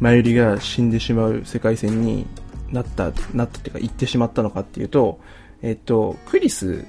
[0.00, 2.26] マユリが死んでしまう世界線に
[2.74, 5.20] なった、なったっていうか行ってしまったのかっていうと、
[5.62, 6.84] えっと、クリス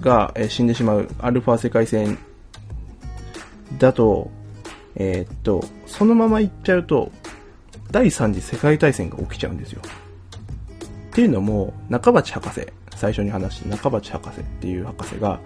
[0.00, 2.18] が死んでしまうアルファ世界線
[3.78, 4.30] だと、
[4.94, 7.10] えっと、そのまま行っちゃうと、
[7.90, 9.82] 第3次世界大戦が起きちゃうんですよ。
[11.10, 15.40] っていうのも、中鉢博士、最初に話した中鉢博士っていう博士が、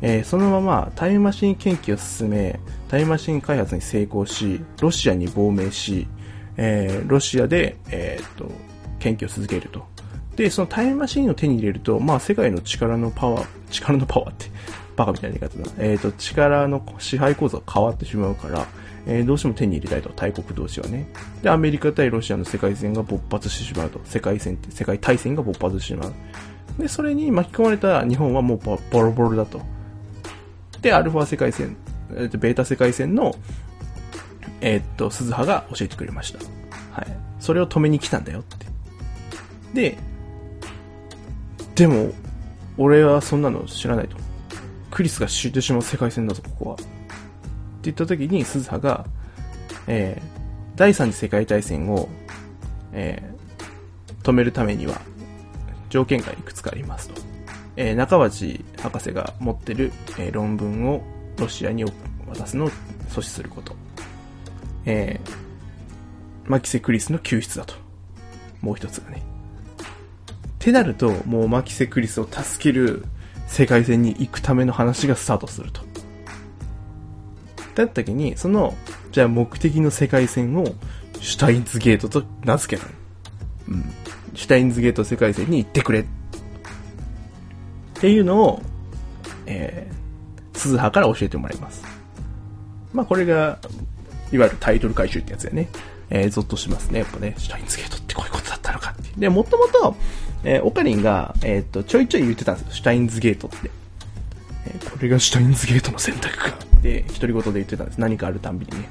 [0.00, 6.06] えー、そのままタイムマシン研究を進め、タイムマシン開発に成功し、ロシアに亡命し、
[6.56, 8.50] えー、ロシアで、えー、っと、
[8.98, 9.84] 研究を続けると。
[10.36, 14.46] で、そのタイムマシンを手に入れると、まあ世界の力のパワー、力のパワーって、
[14.96, 15.72] バカみたいな言い方だ。
[15.78, 18.66] えっ、と、力の支配構造が変わってしまうから、
[19.06, 21.06] えー、どうしても手に入れたいと、大国同士はね。
[21.42, 24.00] で、アメリカ対ロシアの世界戦が勃発してしまうと。
[24.04, 26.12] 世界戦って、世界大戦が勃発してしまう。
[26.78, 29.60] で、それに巻き込まれた日本はもうボロボロだと。
[30.80, 31.76] で、アルファ世界線、
[32.16, 33.34] えっー、ベータ世界線の、
[34.60, 36.38] えー、っと、鈴葉が教えてくれました。
[36.92, 37.06] はい。
[37.40, 38.66] それを止めに来たんだよって。
[39.74, 39.98] で、
[41.74, 42.12] でも、
[42.78, 44.16] 俺はそんなの知らないと。
[44.90, 46.74] クリスが死んでしまう世界線だぞ、ここは。
[46.76, 46.84] って
[47.84, 49.06] 言った時に、鈴葉が、
[49.86, 52.08] えー、第三次世界大戦を、
[52.92, 55.00] えー、止めるためには、
[55.90, 57.20] 条件がいくつかありますと。
[57.76, 61.02] えー、中町博士が持ってる、えー、論文を
[61.38, 62.70] ロシアに渡すのを
[63.08, 63.83] 阻止すること。
[64.86, 65.30] えー、
[66.46, 67.74] マキセ・クリスの救出だと。
[68.60, 69.22] もう一つがね。
[69.22, 69.22] っ
[70.58, 73.04] てなると、もうマキセ・クリスを助ける
[73.46, 75.82] 世界線に行くための話がスタートすると。
[77.74, 78.74] だった時に、その、
[79.12, 80.66] じゃあ目的の世界線を
[81.20, 82.88] シュタインズゲートと名付けた。
[83.68, 83.84] うん。
[84.34, 86.00] シュタインズゲート世界線に行ってくれ。
[86.00, 86.04] っ
[87.94, 88.62] ていうのを、
[89.46, 91.82] えー、鈴葉から教えてもらいます。
[92.92, 93.58] まあこれが、
[94.34, 95.68] いわゆるタイトル回収ってやつだよね。
[96.10, 97.00] えー、ゾッとしますね。
[97.00, 99.96] やっぱね、シュタインズゲートってこういうことだったのかってで、もともと、
[100.42, 102.72] えー、オカリンが、えっ、と、ちょいちょい言ってたんですよ。
[102.72, 103.70] シュタインズゲートって。
[104.66, 106.50] えー、これがシュタインズゲートの選択か。
[106.50, 107.98] って独り言で言ってたんです。
[107.98, 108.88] 何かあるたんびにね。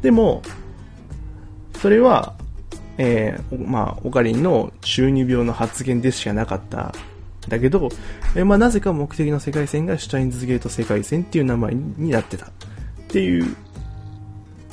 [0.00, 0.42] でも、
[1.80, 2.34] それは、
[2.96, 6.94] えー、まあ、オカリンの中二病の発言でしかなかった
[7.48, 7.88] だけど、
[8.34, 12.46] え、まあ、なぜか目的の世界線がシュタインズゲート世界線っていう名前になってた。
[12.46, 12.50] っ
[13.08, 13.56] ていう、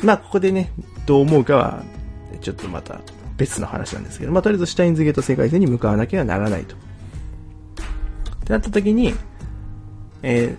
[0.04, 0.72] まあ、ここでね、
[1.06, 1.84] どう思うかは、
[2.42, 3.00] ちょっとまた
[3.38, 6.76] 別の話なんですけど、まあ、とりあえずシュタインズゲート世界線に向かわなきゃならないと。
[6.76, 6.80] っ
[8.46, 9.14] てなった時に、
[10.22, 10.56] え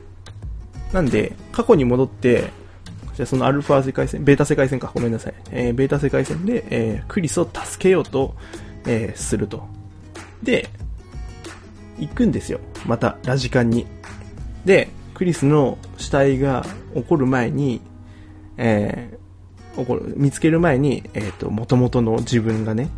[0.91, 2.51] ー、なんで、過去に戻って、
[3.17, 5.35] じゃそのアルファ世界線、ベータ世界線か、ごめんなさい。
[5.51, 8.35] えー、ベータ世界線で、えー、クリスを助けようと、
[8.87, 9.67] えー、すると。
[10.43, 10.69] で、
[11.99, 12.61] 行くんですよ。
[12.87, 13.87] また、ラジカンに。
[14.65, 17.81] で、クリスの死体が起こる前に、
[18.59, 19.19] えー、
[19.77, 22.89] 起こる、見つける前に、えっ、ー、と、元々の自分がね、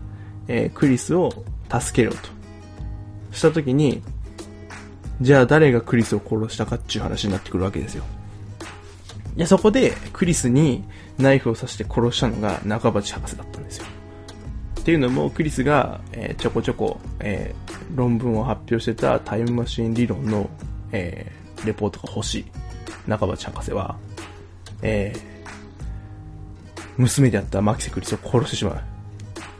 [0.46, 1.30] えー、クリスを
[1.70, 2.28] 助けろと。
[3.32, 4.02] した時に、
[5.20, 8.04] じゃあ誰がクリスを殺したかっていう話になってくるわけですよ。
[9.36, 10.84] いや、そこでクリスに
[11.18, 13.86] ナイフを刺して殺したのが中鉢博士だったんですよ。
[14.80, 20.48] っていうのも、クリスが、えー、ちょこちょこ、えー、論文を発表してたタイムマシン理論の、
[20.92, 22.44] えー、レポートが欲しい
[23.06, 23.96] 中鉢博士は、
[24.82, 25.37] えー、
[26.98, 28.74] 娘であったマキセクリスを殺してしまう。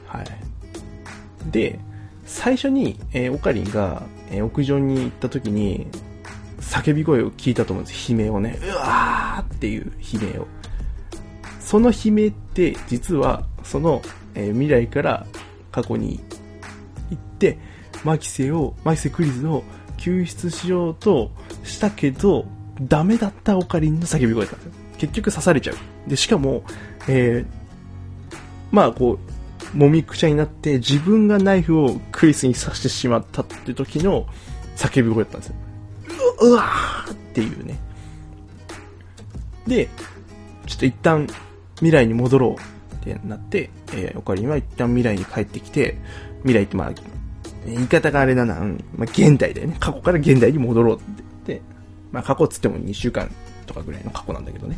[0.05, 1.51] はい。
[1.51, 1.79] で、
[2.25, 5.87] 最初に、えー、オカリンが、えー、屋上に行った時に、
[6.59, 8.11] 叫び声を聞いたと思うんです。
[8.11, 8.59] 悲鳴をね。
[8.61, 10.47] うわーっていう悲鳴を。
[11.59, 14.01] その悲鳴って、実は、その、
[14.35, 15.25] えー、未来から
[15.71, 16.19] 過去に
[17.09, 17.57] 行って、
[18.03, 19.63] マキセを、マキセクリズを
[19.97, 21.31] 救出しようと
[21.63, 22.45] したけど、
[22.81, 24.97] ダメだったオカリンの叫び声だった。
[24.97, 26.09] 結局刺されちゃう。
[26.09, 26.63] で、しかも、
[27.09, 28.37] えー、
[28.71, 29.19] まあこ
[29.73, 34.27] う、もみくちゃになって自分がナイフをクリスに刺してしまったって時の
[34.75, 35.55] 叫び声だったんですよ。
[36.41, 37.77] うわーっていうね。
[39.67, 39.89] で、
[40.65, 41.27] ちょっと一旦
[41.75, 45.97] 未来に戻ろうってなって、えー、オカリンは一旦未来に帰ってきて、
[46.43, 46.91] 未来ってまあ、
[47.65, 49.77] 言い方があれだな、まあ、現代だよね。
[49.79, 51.05] 過去から現代に戻ろうって
[51.47, 51.61] 言って、
[52.11, 53.29] まあ過去っつっても2週間
[53.65, 54.77] とかぐらいの過去なんだけどね。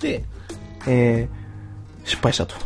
[0.00, 0.24] で、
[0.86, 1.28] え、
[2.08, 2.56] 失敗したと。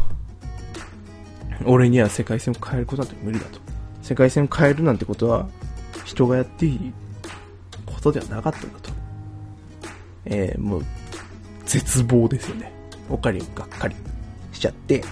[1.64, 3.61] 俺には世界線を変えることなんて無理だと。
[4.02, 5.48] 世界線を変えるなんてことは、
[6.05, 6.92] 人がやっていい
[7.85, 8.90] ことではなかったんだと。
[10.26, 10.85] えー、もう、
[11.66, 12.72] 絶望ですよね。
[13.11, 13.96] オカリンがっかり
[14.52, 15.02] しちゃって。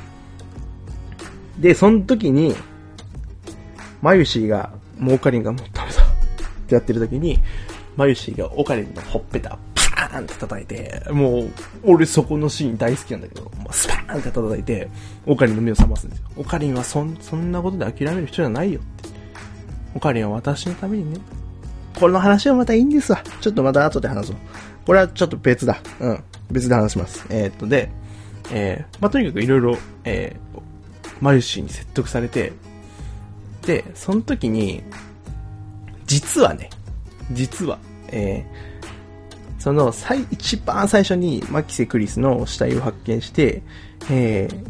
[1.58, 2.54] で、その時に、
[4.00, 6.06] マユシーが、もうオカリンがもうダメだっ
[6.68, 7.40] てやってる時に、
[7.96, 11.50] マユシーがオカリンのほっぺた、ーンって叩いて、もう、
[11.84, 14.88] 俺そこのシーン大好きなんだけど、スパーンって叩いて、
[15.26, 16.26] オカリンの目を覚ますんですよ。
[16.36, 19.10] オカリンはそん、そんなことで諦める人じゃないよって。
[19.94, 21.20] オカリンは私のためにね、
[21.98, 23.22] この話はまたいいんですわ。
[23.40, 24.36] ちょっとまた後で話そう。
[24.86, 25.78] これはちょっと別だ。
[26.00, 26.24] うん。
[26.50, 27.26] 別で話します。
[27.28, 27.90] えー、っと、で、
[28.52, 30.60] えー、まあ、とにかくいろいろ、えー、
[31.20, 32.52] マユシーに説得されて、
[33.66, 34.82] で、その時に、
[36.06, 36.70] 実はね、
[37.32, 38.69] 実は、えー、
[39.60, 43.62] その、最、一番最初にマキセクリスの死体を発見して、
[44.10, 44.66] えー、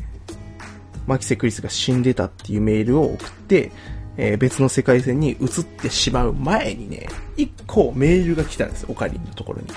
[1.07, 3.70] マキセクリスが死んでたっていうメールを送って、
[4.16, 9.68] えー、別の世界線に移ってしまう前にね、一個メールが来たんです、オカリンのところに。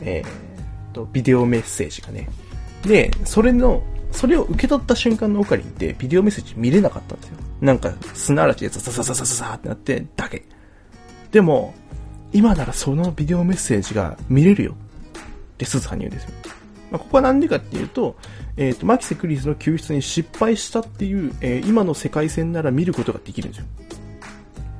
[0.00, 2.28] えー、と、ビデオメッセージがね。
[2.82, 7.36] で、それの、それを受け取った瞬間のオカリンってビデオメッセージ見れなかったんですよ。
[7.60, 10.42] なんか砂嵐でザザザザザザってなってだけ。
[11.30, 11.74] でも、
[12.32, 16.30] 今ならそのビデオメッセージが見れるよってスズハに言うんですよ。
[16.90, 18.16] まあ、ここはなんでかっていうと、
[18.56, 23.66] えっ、ー、と、マキセ・クリスの救出に失敗したっていう、えー、今の世界線なら見ることができるんですよ。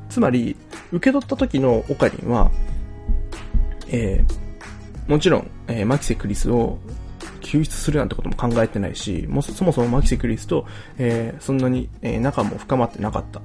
[0.09, 0.57] つまり、
[0.93, 2.51] 受け取った時のオカリンは、
[3.89, 6.79] えー、もちろん、えー、マキセ・クリスを
[7.41, 10.67] 救出するなんてことも考えてないし、もそもそもマキセクリスと、
[10.99, 13.41] えー、そんなに、え、仲も深まってなかった。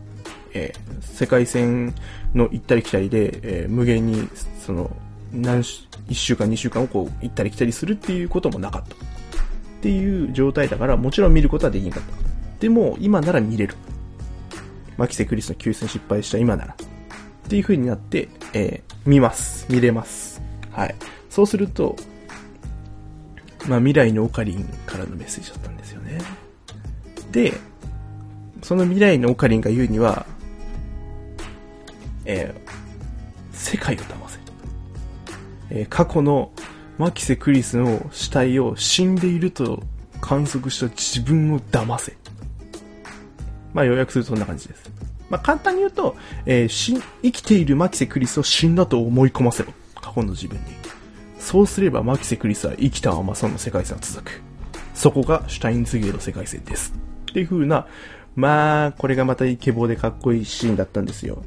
[0.53, 1.93] えー、世界線
[2.33, 4.27] の行ったり来たりで、えー、無限に、
[4.59, 4.95] その、
[5.33, 8.95] 何し、1週間2週間をこう行ったり来たりするっていうこともなかった。
[8.95, 8.97] っ
[9.81, 12.09] ていう状態だから、もちろん見ることはできなかった。
[12.59, 13.75] でも、今なら見れる。
[14.97, 16.75] マキセクリスの救出に失敗した今なら。
[16.75, 19.65] っていう風になって、えー、見ます。
[19.69, 20.41] 見れます。
[20.71, 20.95] はい。
[21.29, 21.95] そうすると、
[23.67, 26.19] まあ、未来のオカリンからのメッセージだったんですよね。
[27.31, 27.53] で、
[28.61, 30.25] その未来のオカリンが言うには、
[32.25, 34.53] えー、世界を騙せと。
[35.69, 36.51] えー、過去の
[36.97, 39.81] マキセ・クリスの死体を死んでいると
[40.19, 42.15] 観測した自分を騙せ。
[43.73, 44.91] まあ、要約するとそんな感じです。
[45.29, 49.73] まあ、簡単に言うと、えー、生きているマキセ・クリスを死んだと思い込ませろ。
[49.95, 50.63] 過去の自分に。
[51.39, 54.41] そうすればマキセ・クリスは生きたままその世界線は続く。
[54.93, 56.93] そこがシュタインズゲート世界線です。
[57.31, 57.87] っていう風な、
[58.35, 61.43] まあ、これがまたイケボでかっこいいシーンだったんですよ。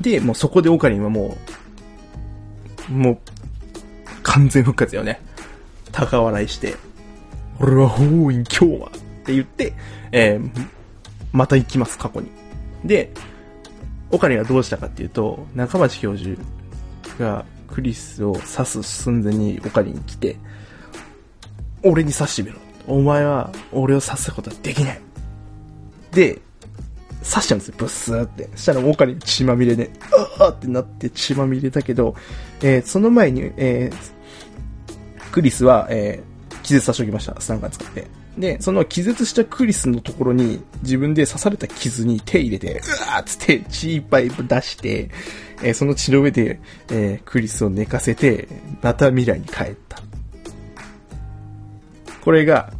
[0.00, 1.36] で、もうそこでオカリンはも
[2.88, 3.18] う、もう、
[4.22, 5.20] 完全復活よね。
[5.92, 6.74] 高笑いして、
[7.58, 8.90] 俺は法院今日はっ
[9.24, 9.74] て言って、
[10.12, 10.50] えー、
[11.32, 12.28] また行きます、過去に。
[12.84, 13.12] で、
[14.10, 16.40] オカリンはどうしたかっていうと、中町教授
[17.18, 20.36] がクリスを刺す寸前にオカリン来て、
[21.82, 22.58] 俺に刺してみろ。
[22.86, 25.00] お前は俺を刺すことはできない。
[26.12, 26.40] で、
[27.22, 28.48] 刺しちゃうんですよ、ブスーって。
[28.54, 29.90] そしたら、オカリン血まみれで、
[30.38, 32.14] あーってなって血まみれだけど、
[32.62, 38.06] えー、その前に、えー、クリスは、えー、気絶させておきました、スタンガン使って。
[38.38, 45.10] で、その気絶したクリスのところに自分で刺された傷に手入れて、うわーっつって血いっぱい出して、
[45.62, 48.48] えー、その血の上で、えー、クリスを寝かせて、
[48.82, 50.00] また未来に帰った。
[52.22, 52.72] これが、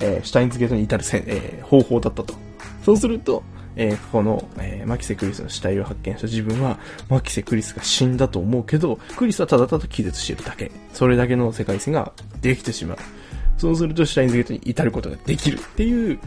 [0.00, 2.34] えー、シュタインズゲートに至るせ、えー、方法だったと。
[2.84, 3.42] そうすると、
[3.76, 10.70] えー、この、えー、マキセ・クリスの死体を発見した自分は、マキセ・クリスが死んだと思うけど、クリスはただただ気絶しているだけ。
[10.92, 12.98] それだけの世界線ができてしまう。
[13.58, 16.18] そうするとシュタインズゲートに至ることができるっていう、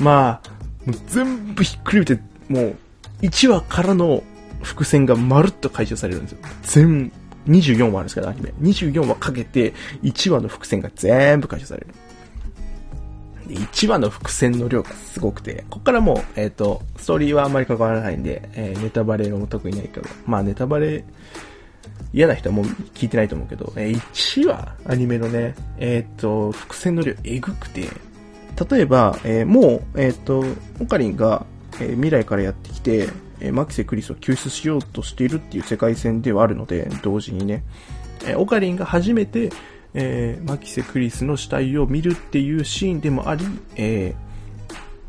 [0.00, 0.50] まあ、
[0.86, 2.76] もう全部ひっくるめて、もう、
[3.22, 4.22] 1話からの
[4.62, 6.38] 伏線がまるっと回収されるんですよ。
[6.62, 7.12] 全、
[7.48, 8.52] 24話あるんですから、アニメ。
[8.60, 11.88] 24話かけて、1話の伏線が全部回収される。
[13.46, 21.04] で、1話の伏線の量がすごくて、ここからもう、えっ、ー、と、ストーリーはあんまり関わらないんで、えー、ネタバレも特にないけど、まあネタバレ、
[22.12, 27.88] 嫌な人はもう聞いてないと思うけど、えー、1話、アニメのね、えっ、ー、と、伏線の量えぐくて、
[28.70, 30.44] 例えば、えー、もう、えっ、と、
[30.80, 31.46] オカリンが、
[31.80, 33.08] え未来からやってきて、
[33.40, 37.64] えマキセ・クリスを救出しようとしているっていう世界線ではあるので、同時にね、
[38.26, 39.50] えオカリンが初めて、
[39.94, 43.44] えー、マキセ・クリスの死体を見るっていうシーンでもあり、
[43.76, 44.14] え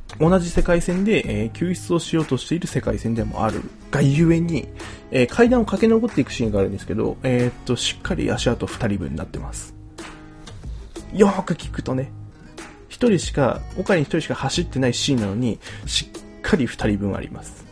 [0.07, 4.67] ー、同じ世界線で、えー、救出をしようとしている世界線でもあるがゆえに、
[5.11, 9.73] えー、階段を駆け上っていくシーンがあるんですけど、えー、っと、しっかり足跡2人分になってます。
[11.13, 12.11] よーく聞くとね、
[12.89, 17.63] 1人しか、岡に1人しか走ってないシーンなのに、しっかり2人分あります。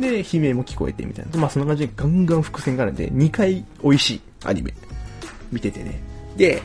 [0.00, 1.38] で、悲鳴も聞こえてみたいな。
[1.38, 4.74] まあそんな感じでガンガン伏線があるんで、2回美味しいアニメ。
[5.52, 6.00] 見ててね。
[6.36, 6.62] で、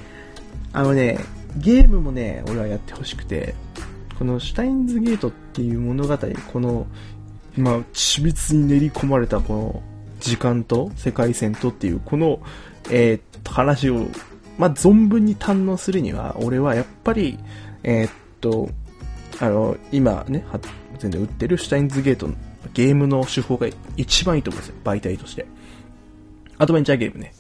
[0.74, 1.20] あのね、
[1.58, 3.56] ゲームもね、俺はやってほしくて、
[4.18, 6.18] このシュタインズゲートっていう物語、
[6.52, 6.88] この、
[7.58, 9.84] まあ、緻密に練り込まれたこの
[10.20, 12.40] 時間と世界線とっていう、この、
[12.90, 14.08] えー、話を、
[14.58, 17.38] まあ、存分に堪能するには、俺はやっぱり、
[17.84, 18.70] えー、っと、
[19.40, 20.46] あの、今ね、
[21.00, 22.36] 全然売ってるシュタインズゲートの
[22.74, 23.68] ゲームの手法が
[23.98, 25.46] 一番いいと思うんですよ、媒体として。
[26.58, 27.34] アドベンチャーゲームね。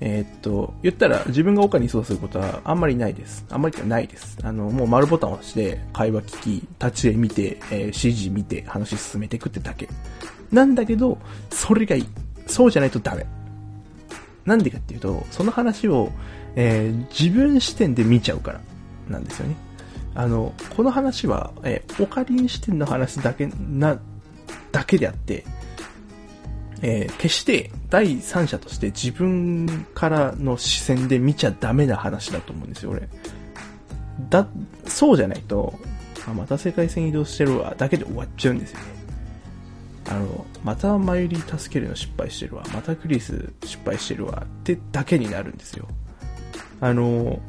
[0.00, 3.44] えー、っと、言ったら自分が岡に操作することはあんまりないです。
[3.50, 4.38] あんまりないです。
[4.42, 9.88] あの、もう丸ボタンを押して会話聞き、立ち絵見て、えー、指示見て話進めていくってだけ。
[10.50, 11.18] なんだけど、
[11.50, 12.06] それがいい。
[12.46, 13.26] そうじゃないとダメ。
[14.46, 16.10] なんでかっていうと、その話を、
[16.56, 18.60] えー、自分視点で見ちゃうから
[19.08, 19.56] なんですよね。
[20.14, 24.00] あの、この話は、えー、オカリン視点の話だけな、
[24.72, 25.44] だけであって、
[26.82, 33.08] えー、決して第三者として自分からの視線で見ちゃダメな話だと思うんですよ、俺。
[34.28, 34.46] だ、
[34.86, 35.74] そうじゃないと、
[36.26, 38.84] あ、また世界線移動してるわ、だけで終わっちゃうんですよね。
[40.08, 45.86] あの、またマユリ助けるの失敗してるわ、またクリス失敗してるわ、ってだけになるんですよ。
[46.80, 47.40] あの、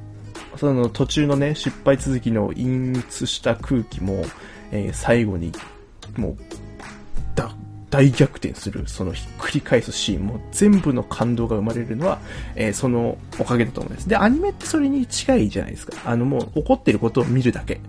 [0.58, 4.26] その途中のね、失敗続きの陰鬱した空気も、
[4.72, 5.52] えー、最後に、
[6.18, 6.38] もう、
[7.92, 12.20] 大逆転する、そのひっくり返すシーンも全部の感動が生まれるのは、
[12.56, 14.10] えー、そのおかげだと思うんです。
[14.10, 15.96] で、アニメってそれに近いじゃないですか。
[16.06, 17.82] あのもう起こってることを見るだけ。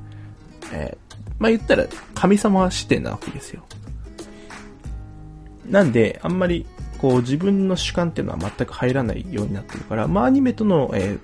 [0.73, 3.65] えー、まあ言ったら神様視点なわけですよ。
[5.71, 6.67] なんで、あんまり
[6.99, 11.19] こう自分の主観っていうのは全く入らないようになってるから、まあアニメとの、えー、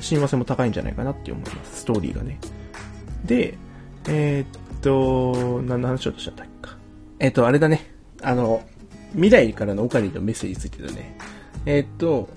[0.00, 1.80] 親和性も高いんじゃないかなって思います。
[1.80, 2.38] ストーリーがね。
[3.24, 3.56] で、
[4.06, 6.68] えー、っと、何の話をとしたんだっけ？
[6.68, 6.77] か。
[7.18, 7.90] え、っと、あれだね。
[8.22, 8.62] あの、
[9.12, 11.16] 未来からのオカリンのメッセージについてだね。
[11.66, 12.28] え、っと、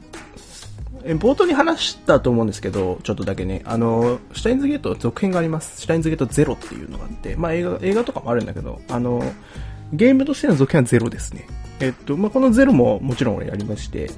[1.04, 5.80] 冒頭に話したと思うんですけど、ちょっとだけね、あの、シュタインズゲート続編があります。
[5.82, 9.24] シュタインズゲートゼロっていうのがあって、まあ映画、映画とかもあるんだけど、あの、
[9.94, 11.48] ゲームとしての続編はゼロですね。
[11.80, 14.12] えっと、まあ、このゼロももちろん俺やりまして、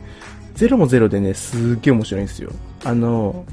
[0.56, 2.52] ゼロもゼロでね、すっげえ面白いんですよ。
[2.84, 3.46] あの、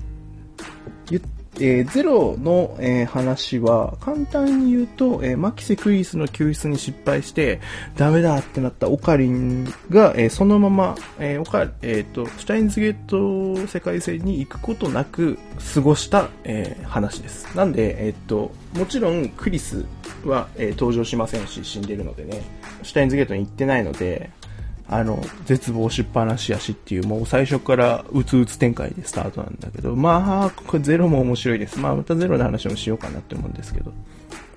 [1.08, 1.22] 言っ
[1.60, 7.60] えー、ゼロの、えー、話は、簡単に言うと、えー、マキセ・クイスの救出に失敗して、
[7.96, 15.38] ダメだってなったオカリンが、えー、そのまま、えー、オカ、えっ、ー、と、シュタインズゲート世界線に行くことなく
[15.74, 17.54] 過ごした、えー、話です。
[17.56, 19.84] なんで、えっ、ー、と、もちろんクリス
[20.24, 22.42] は、えー、登場しませんし、死んでるのでね、
[22.82, 24.30] シュタインズゲートに行ってないので、
[24.92, 31.78] あの、絶望しっぱなしやしっていう、もう最初からうつうつ展開でスタートなんだけど、まあ、これゼロも面白いです。
[31.78, 33.92] まあ、またゼロの話もしようかなって思うんですけど。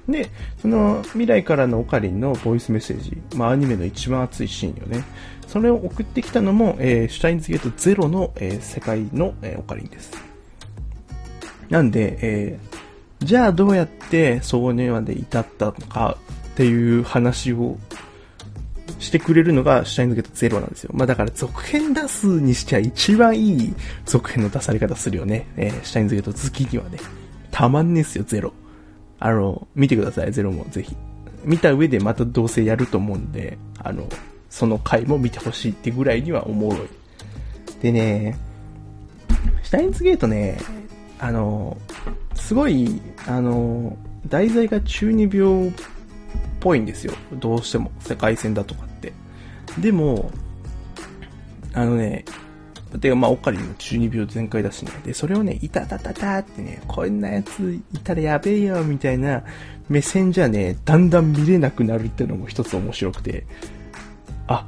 [0.09, 0.29] で、
[0.59, 5.03] その未来からのオカリンのボイスメッセージ、まあアニメの一番熱いシーンよね。
[5.47, 10.11] それを送ってきたのも、えー、シュタインズゲートゼロの、えー、世界の、えー、オカリンです。
[11.69, 16.17] なんで、えー、じゃあどうやってそうねまで至ったのか
[16.53, 17.77] っていう話を
[19.03, 20.91] してくれるのがシュタインズゲートゼロなんですよ。
[20.93, 23.73] まあだから続編出すにしちゃ一番いい
[24.05, 25.47] 続編の出され方するよね。
[25.57, 26.97] えー、シュタインズゲート好きにはね。
[27.51, 28.53] たまんねえっすよ、ゼロ。
[29.19, 30.95] あの、見てください、ゼロもぜひ。
[31.43, 34.07] 見た上でまたどうせやると思うんで、あの、
[34.49, 36.87] その回も見てほしいってぐらいにはおもろい。
[37.81, 38.37] でね、
[39.63, 40.57] シュタインズゲートね、
[41.19, 41.77] あの、
[42.35, 43.97] すごい、あの、
[44.27, 45.71] 題材が中二病っ
[46.59, 47.13] ぽいんですよ。
[47.33, 47.91] どうしても。
[47.99, 48.92] 世界線だとかっ。
[49.79, 50.31] でも、
[51.73, 52.25] あのね、
[52.99, 54.91] てかまあ、オカリも中二病全開だしね。
[55.03, 59.43] で、それをね、いたたたたってね、こんなやついたらやべえよ、みたいな
[59.89, 63.45] 目線じゃね、だんだん見れなくなるっていうのも一つ面白くて、
[64.47, 64.67] あ、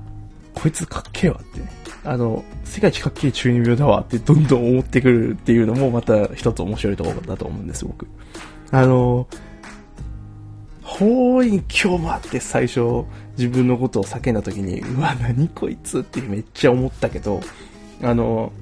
[0.56, 1.70] こいつかっけえわってね。
[2.04, 8.08] あの、世界一かっけえ中二病だわってどんどん思ってくるっていうのもまた一つ面白いところだと思うんです、僕。
[8.72, 9.28] あの、
[10.86, 13.04] 法院今日もって最初
[13.38, 17.42] 自分のことを叫んだ時に、うわ、何こいつってめっちゃ思ったけど、
[18.04, 18.54] あの、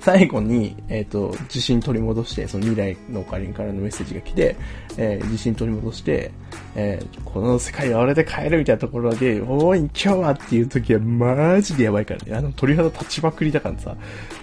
[0.00, 4.56] 最後に、えっ、ー、と、自信取り戻して、その未来のオカリンからのメッセージが来て、
[4.96, 6.30] えー、自信取り戻して、
[6.76, 12.36] えー、この世界は俺で変えるみたいなところで、おい、今日はっていう時はマジでやばいからね。
[12.36, 13.96] あの、鳥肌立ちまくりだからさ、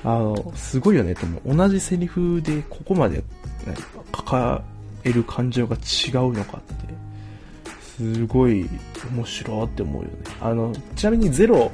[0.04, 1.56] あの、すごいよね、と思う。
[1.56, 3.24] 同じセリフでここまで、ね、
[4.12, 4.62] 抱
[5.04, 6.94] える感情が違うのかって、
[7.98, 8.68] すごい
[9.16, 10.18] 面白いって思うよね。
[10.42, 11.72] あの、ちなみにゼロ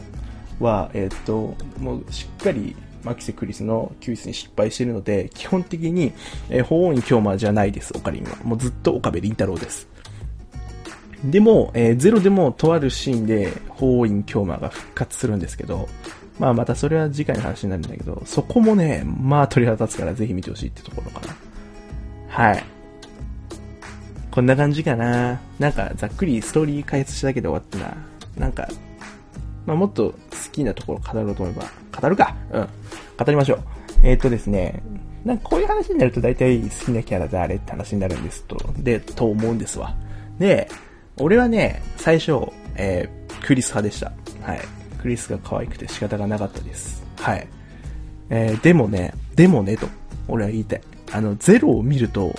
[0.60, 6.14] は、えっ、と、もうしっかりマキセ・クリスの救出に失敗しているので、基本的に、
[6.50, 8.36] えー、法王院京馬じゃないです、オカリンは。
[8.44, 9.88] もうずっと岡部倫太郎です。
[11.24, 15.88] でも、えー、ゼロでもとあるシーンで法王院京馬が復活するんですけど、
[16.40, 21.36] まあまたそれは次回の話になるんだけど、そこもね、まあ鳥肌立つからぜひ見てほしいってところかな。
[22.30, 22.64] はい。
[24.32, 25.40] こんな感じかな。
[25.58, 27.98] なんか、ざっくりストーリー開発しただけで終わったな。
[28.38, 28.68] なんか、
[29.66, 30.16] まあ、もっと好
[30.52, 32.68] きなところ語ろうと思えば、語るかうん。
[33.18, 33.60] 語りましょう。
[34.04, 34.82] えー、っとですね、
[35.26, 39.96] なんかこういう話になると大体好きなキャラ誰って話になるんですと、で、と思うんですわ。
[40.38, 40.70] で、
[41.18, 44.12] 俺はね、最初、えー、クリス派でした。
[44.42, 44.62] はい。
[45.02, 47.04] クリスが可愛くて仕方がなかったです。
[47.18, 47.48] はい。
[48.30, 49.88] えー、でもね、でもね、と、
[50.28, 50.82] 俺は言いたい。
[51.12, 52.34] あの、ゼロを見ると、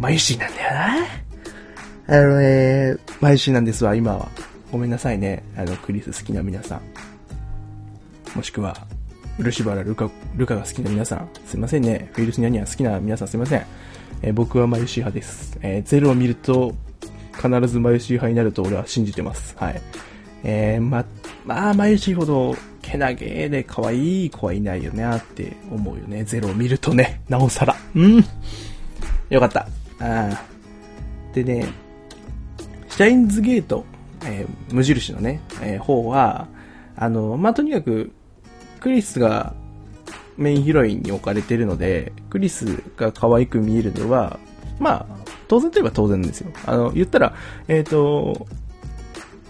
[0.00, 0.96] マユシーなんだよな。
[2.08, 4.28] あのね、マユシーなんですわ、今は。
[4.72, 5.44] ごめんなさいね。
[5.56, 6.80] あの、クリス好きな皆さん。
[8.34, 8.74] もしくは、
[9.38, 11.28] 漆原ルカ、ルカが好きな皆さん。
[11.44, 12.08] すいませんね。
[12.14, 13.66] フィルスニャニア好きな皆さんすいません。
[14.22, 15.58] えー、僕はマユシー派です。
[15.60, 16.74] えー、ゼロを見ると、
[17.34, 19.54] 必ずマユシー派になると俺は信じてます。
[19.58, 19.82] はい。
[20.44, 21.04] えー、ま、
[21.44, 26.24] まあ、マユシーほど、けなげで可愛い子はいないよねって思うよね。
[26.24, 27.76] ゼロを見るとね、なおさら。
[27.94, 28.24] うん。
[29.28, 29.68] よかった。
[30.00, 30.42] あ
[31.32, 31.68] でね、
[32.88, 33.84] シュタインズゲート、
[34.24, 36.48] えー、無印のね、えー、方は、
[36.96, 38.12] あの、まあ、とにかく、
[38.80, 39.54] クリスが
[40.36, 44.38] メインヒロインに置かれてるので、クリスが可愛く見えるのは、
[44.78, 46.50] まあ、当然といえば当然ですよ。
[46.66, 47.34] あの、言ったら、
[47.68, 48.46] えっ、ー、と、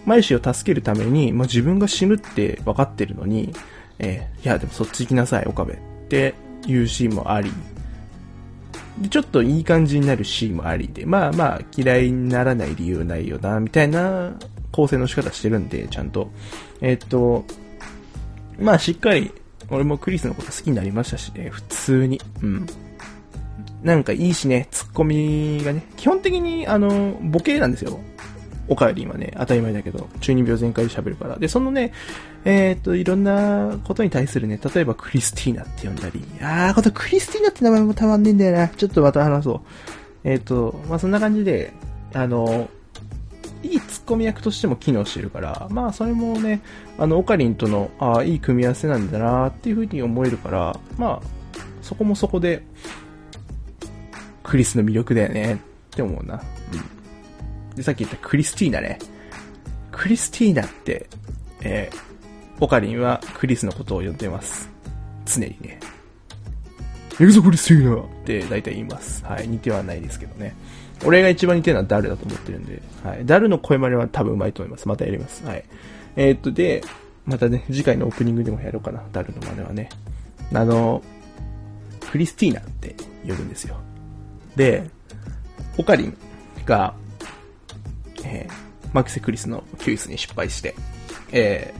[0.04, 3.52] マユシーを助けるために、まあ、自分が死ぬって分かってるのに、
[3.98, 5.76] えー、いや、でもそっち行きなさい、岡部っ
[6.08, 6.34] て
[6.66, 7.52] いうシーンもあり、
[9.08, 14.32] ちょっといい感じになるシーンもありで、まあまあ嫌いにならない理由ないよな、みたいな
[14.72, 16.30] 構成の仕方してるんで、ちゃんと。
[16.80, 17.44] えー、っと、
[18.58, 19.32] まあしっかり、
[19.70, 22.20] 俺もクリスのこと好きになりましたしね、普通に。
[22.42, 22.66] うん。
[23.82, 27.98] なんかいいしね、ツッコミがね、基本的にあの、ボケなんですよ。
[28.70, 31.36] おかえり今ね、当たり前だけど、中二病全開で喋るから。
[31.36, 31.92] で、そのね、
[32.44, 38.68] えー、っと、いろんなことに対するね、例えばクリスティーナって呼んだり、あー、ことクリスティーナって名前もたまんねえんだよな。
[38.68, 39.60] ちょっとまた話そう。
[40.22, 41.72] えー、っと、まあ、そんな感じで、
[42.14, 42.70] あの、
[43.64, 46.62] いいツッコミ役としても機能してるから、まあそれもね、
[46.96, 51.26] あの、オカリンとの、ああ、いい組み合わせなんだなっていう風に思えるから、まあ、
[51.82, 52.62] そこもそこで、
[54.42, 55.58] クリスの魅力だよねっ
[55.90, 56.40] て思うな。
[57.80, 57.82] うん。
[57.82, 58.98] で、さっき言ったクリスティーナね。
[59.90, 61.08] クリスティーナって、
[61.62, 64.70] えー、オカリンはクリスのことを呼んでます。
[65.26, 65.80] 常にね。
[67.20, 69.24] エグゾクリスティーナって大体言います。
[69.24, 69.48] はい。
[69.48, 70.54] 似てはないですけどね。
[71.04, 73.26] 俺が一番似てるのはダルだと思ってるんで、はい。
[73.26, 74.88] ダルの声真似は多分上手いと思います。
[74.88, 75.44] またやります。
[75.44, 75.64] はい。
[76.16, 76.82] えー、っと、で、
[77.26, 79.02] またね、次回のオープニングでもやろうかな。
[79.12, 79.88] ダルの真似はね。
[80.52, 81.02] あの、
[82.10, 82.94] クリスティーナって
[83.26, 83.76] 呼ぶんですよ。
[84.56, 84.84] で、
[85.78, 86.16] オカリン
[86.64, 86.94] が、
[88.24, 90.74] えー、マキセクリスの救出に失敗して、
[91.32, 91.74] え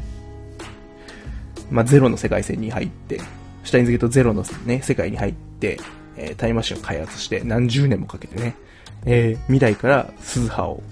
[0.59, 3.19] ー、まあ、ゼロの世界線に入って、
[3.65, 5.79] シュタインズゲートゼロのね、世界に入って、
[6.17, 8.57] えー、タイムマシンを開発して何十年もかけてね、
[9.05, 10.83] えー、未来から鈴葉を、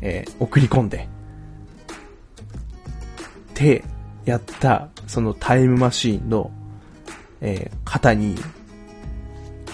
[0.00, 1.08] えー、送り込んで、
[3.52, 3.84] って
[4.24, 6.50] やった、そのタイムマシーンの、
[7.40, 8.36] えー、型に、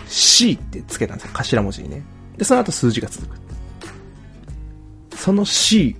[0.06, 1.32] C ってつけたんですよ。
[1.34, 2.02] 頭文字にね。
[2.36, 3.37] で、その後数字が続く。
[5.18, 5.96] その C、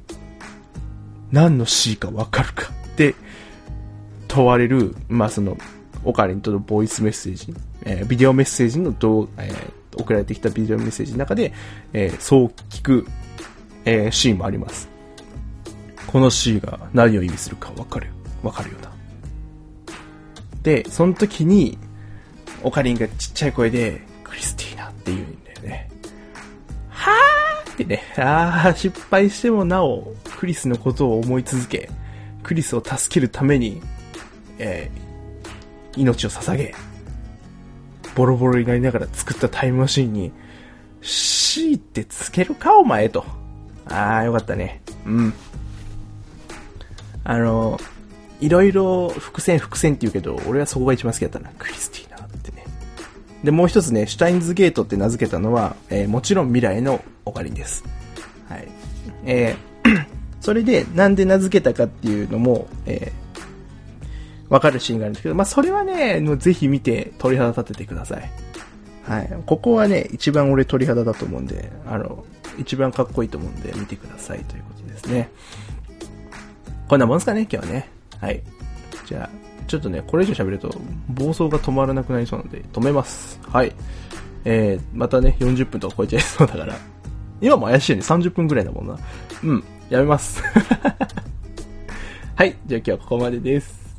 [1.33, 3.17] 何の C かわかるかって
[4.29, 5.59] 問われる、まあその、
[6.05, 7.53] オカリンとのボイスメッセージ、
[7.83, 11.53] えー、ビデオメッセージのどえー、送られてきたビデオメッセージの中で、
[11.93, 13.07] えー、そう聞く、
[13.85, 14.89] えー、シーンもあります。
[16.07, 18.07] この C が何を意味するかわかる、
[18.45, 18.93] わかるようだ。
[20.63, 21.77] で、その時に、
[22.63, 25.91] オカリンがちっちゃい声で、クリスティーナって言うんだよね。
[26.89, 27.48] はぁ
[27.85, 31.89] ってね、 ああ、失敗してもなお、クリスのことを思い続け、
[32.43, 33.81] クリスを助けるために、
[34.59, 36.75] えー、命を捧げ、
[38.15, 40.33] ボロボロになりながら作ったタイムマシンに、
[41.03, 43.25] C ってつけるかお前と。
[43.87, 44.83] ああ、よかったね。
[45.07, 45.35] うん。
[47.23, 47.79] あの、
[48.41, 51.51] いろいろ伏線伏線って言うけど、俺はそこが一番好きだったな。
[51.59, 52.08] クリスティ
[53.45, 57.85] で、もう一つね、シュタインズゲートって名付けたのは、えー、もちろん未来のオカリンです。
[58.49, 58.69] はい。
[59.25, 60.07] えー、
[60.41, 68.31] それで、なんで名付けたかっていうのも、えー、わかるシーンがあるんですけど、まあ、それはね、ぜひ見て鳥肌立ててください。
[69.05, 69.43] はい。
[69.47, 72.25] ここはね、一番俺鳥肌だと思うんで、あの、
[72.59, 75.31] 一番かっこいいと思うんで、見てくださいということですね。
[76.89, 77.89] こんなもんすかね、今日はね。
[78.21, 78.43] はい。
[79.07, 80.75] じゃあ、ちょっとね、これ以上喋ると
[81.09, 83.39] 暴走が止まらなくなりそうなんで、止めます。
[83.47, 83.73] はい。
[84.45, 86.75] えー、またね、40分とか超えちゃいそうだから。
[87.41, 88.99] 今も怪しいね、30分くらいだもんな。
[89.45, 90.43] うん、やめます。
[92.35, 93.97] はい、じゃあ今日はここまでです。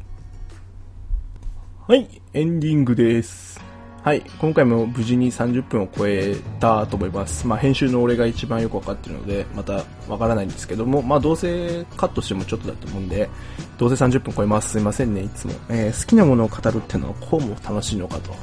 [1.87, 3.68] はい、エンディングです。
[4.09, 7.45] はい、今回も無事に30分を超えたと思います。
[7.45, 13.29] まあ、編集の俺が一番よくわかってるので、またわからないんですけども、まあ、どうせカットしてもちょっとだと思うんで、
[13.77, 14.71] どうせ30分超えます。
[14.71, 15.53] すいませんね、いつも。
[15.69, 18.33] えー、好きなものを語るっていうのはこうも楽しいのかと。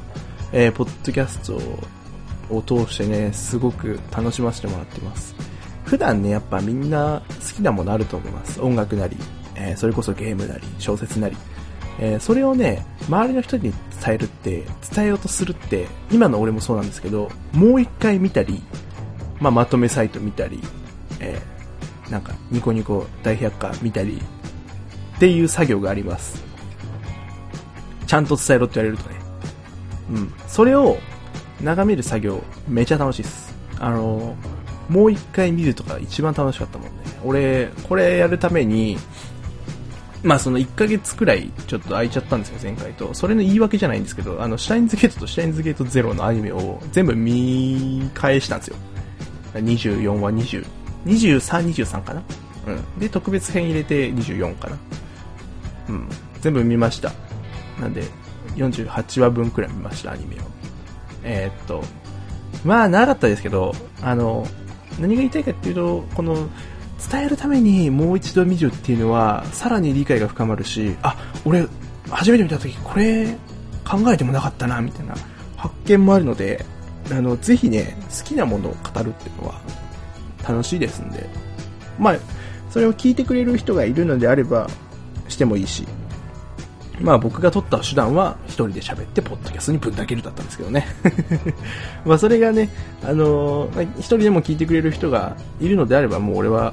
[0.53, 1.57] えー、ポッドキャスト
[2.55, 5.35] を通してね、すごく楽しませてもらってます。
[5.85, 8.61] 普段ね、やっぱみんな好きなものあると思います。
[8.61, 9.17] 音楽なり、
[9.57, 11.37] えー、それこそゲームなり、小説なり。
[11.99, 13.73] えー、それをね、周りの人に
[14.03, 18.63] 伝えるって、伝えようとするって、今の俺もそうなんですけど、もう一回見たり、
[19.41, 20.61] まあ、まとめサイト見たり、
[21.21, 24.21] えー、なんか、ニコニコ大百科見たり、
[25.17, 26.45] っていう作業があります。
[28.07, 29.17] ちゃんと伝えろって言われるとね。
[30.11, 30.33] うん。
[30.47, 30.99] それを
[31.61, 33.55] 眺める作業、めちゃ楽しいです。
[33.81, 34.37] あの、
[34.89, 36.93] もう一回見るとか一番楽しかったもんね。
[37.25, 38.99] 俺、これやるために、
[40.23, 43.14] まあその1ヶ月くらいちょっと空いちゃったんですよ、前回と。
[43.14, 48.77] それの言い訳じゃないんですけど、あの、シュタインズゲートとシュタインズゲートゼロのアニメを全部見返したんですよ。
[49.55, 50.67] 24話20、
[51.07, 52.23] 23、23かな？
[52.67, 52.99] うん。
[52.99, 54.79] で、特別編入れて24かな
[55.89, 56.09] うん。
[56.41, 57.12] 全部見ました。
[57.81, 58.03] なんで、
[58.57, 60.39] 48話分くらい見ました、アニメを。
[61.23, 61.83] えー、っと、
[62.64, 64.47] まあ、長かったですけど、あの、
[64.99, 66.49] 何が言いたいかっていうと、この、
[67.11, 71.67] 伝えるためにもう一度見るっていうのは、さらに理解が深まるし、あ、俺、
[72.11, 73.37] 初めて見た時これ
[73.85, 75.15] 考えてもなかったな、みたいな
[75.57, 76.65] 発見もあるので、
[77.11, 79.61] あの、ぜひね、好きなものを語るっていうのは
[80.47, 81.29] 楽しいですんで、
[81.99, 82.17] まあ、
[82.71, 84.69] それを聞いてくれる人がいるのであれば、
[85.29, 85.87] してもいいし、
[87.01, 90.87] まあ僕が取った手段は一人で喋ってポッドキャストにぶんだけるだったんですけどね。
[92.07, 92.71] まあそれがね、
[93.03, 96.73] あのー、一人でも聞いてくれる人がいるのであればもう俺は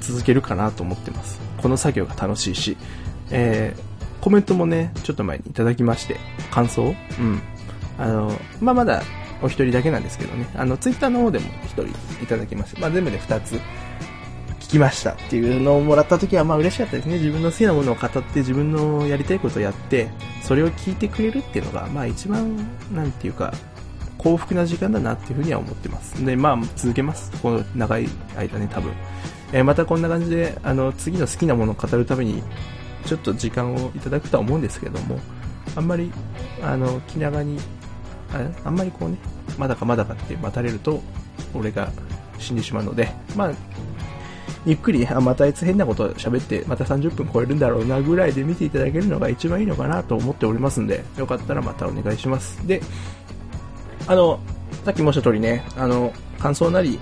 [0.00, 1.40] 続けるかなと思ってます。
[1.58, 2.76] この作業が楽しいし、
[3.30, 6.16] えー、コメントもね、ちょっと前にいただきまして、
[6.50, 6.94] 感想？
[7.18, 7.40] うん。
[7.98, 9.02] あのー、まあまだ
[9.42, 11.86] お一人だけなんですけどね、あの、ツイッターの方でも一人
[12.22, 12.80] いただきました。
[12.80, 13.60] まあ全部で二つ
[14.72, 17.18] きましたっていうのをもらった時はまあ嬉しかったですね。
[17.18, 20.08] 自分の好きなものを語って自分のやりたいことをやって、
[20.42, 22.56] それを聞いてくれるっていうのが、まあ一番、
[22.92, 23.52] なんていうか、
[24.16, 26.24] 幸福な時間だなっていうふうには思ってます。
[26.24, 27.30] で、まあ続けます。
[27.42, 28.92] この長い間ね、多分。
[29.52, 32.42] えー、またこんな感じで、あの、次の好きなものを語るために、
[33.04, 35.18] ちょっと時間をいただくとは思うんですけども、
[35.76, 36.10] あんまり、
[36.62, 37.58] あの、気長に、
[38.32, 39.18] ああんまりこうね、
[39.58, 41.02] まだかまだかって待たれると、
[41.52, 41.90] 俺が
[42.38, 43.52] 死んでしまうので、まあ、
[44.64, 52.64] ゆっくり、あ、またあいつ変なこと喋って、また30分超えるんだろうなぐらいで見ていただけるのが一番いいのかなと思っておりますんで、よかったらまたお願いします。
[52.66, 52.80] で、
[54.06, 54.38] あの、
[54.84, 56.98] さっき申した通りね、あの、感想なり、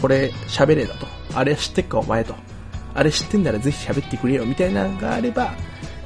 [0.00, 1.06] これ喋れだと。
[1.34, 2.34] あれ知ってっかお前と。
[2.94, 5.54] あれ知ってんならぜひ喋ってくれよみたいなのがあれば、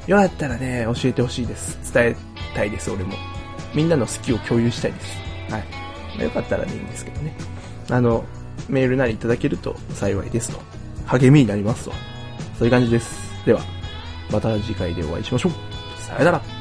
[0.07, 1.93] よかったらね、教えてほしいです。
[1.93, 2.15] 伝え
[2.53, 3.15] たいです、俺も。
[3.73, 5.17] みんなの好きを共有したいです。
[5.49, 5.59] は
[6.19, 6.23] い。
[6.23, 7.35] よかったらでいいんですけどね。
[7.89, 8.23] あの、
[8.69, 10.59] メールなりいただけると幸いですと。
[11.05, 11.91] 励みになりますと。
[12.57, 13.17] そういう感じです。
[13.45, 13.61] では、
[14.31, 15.51] また次回でお会いしましょう。
[16.01, 16.54] さよなら。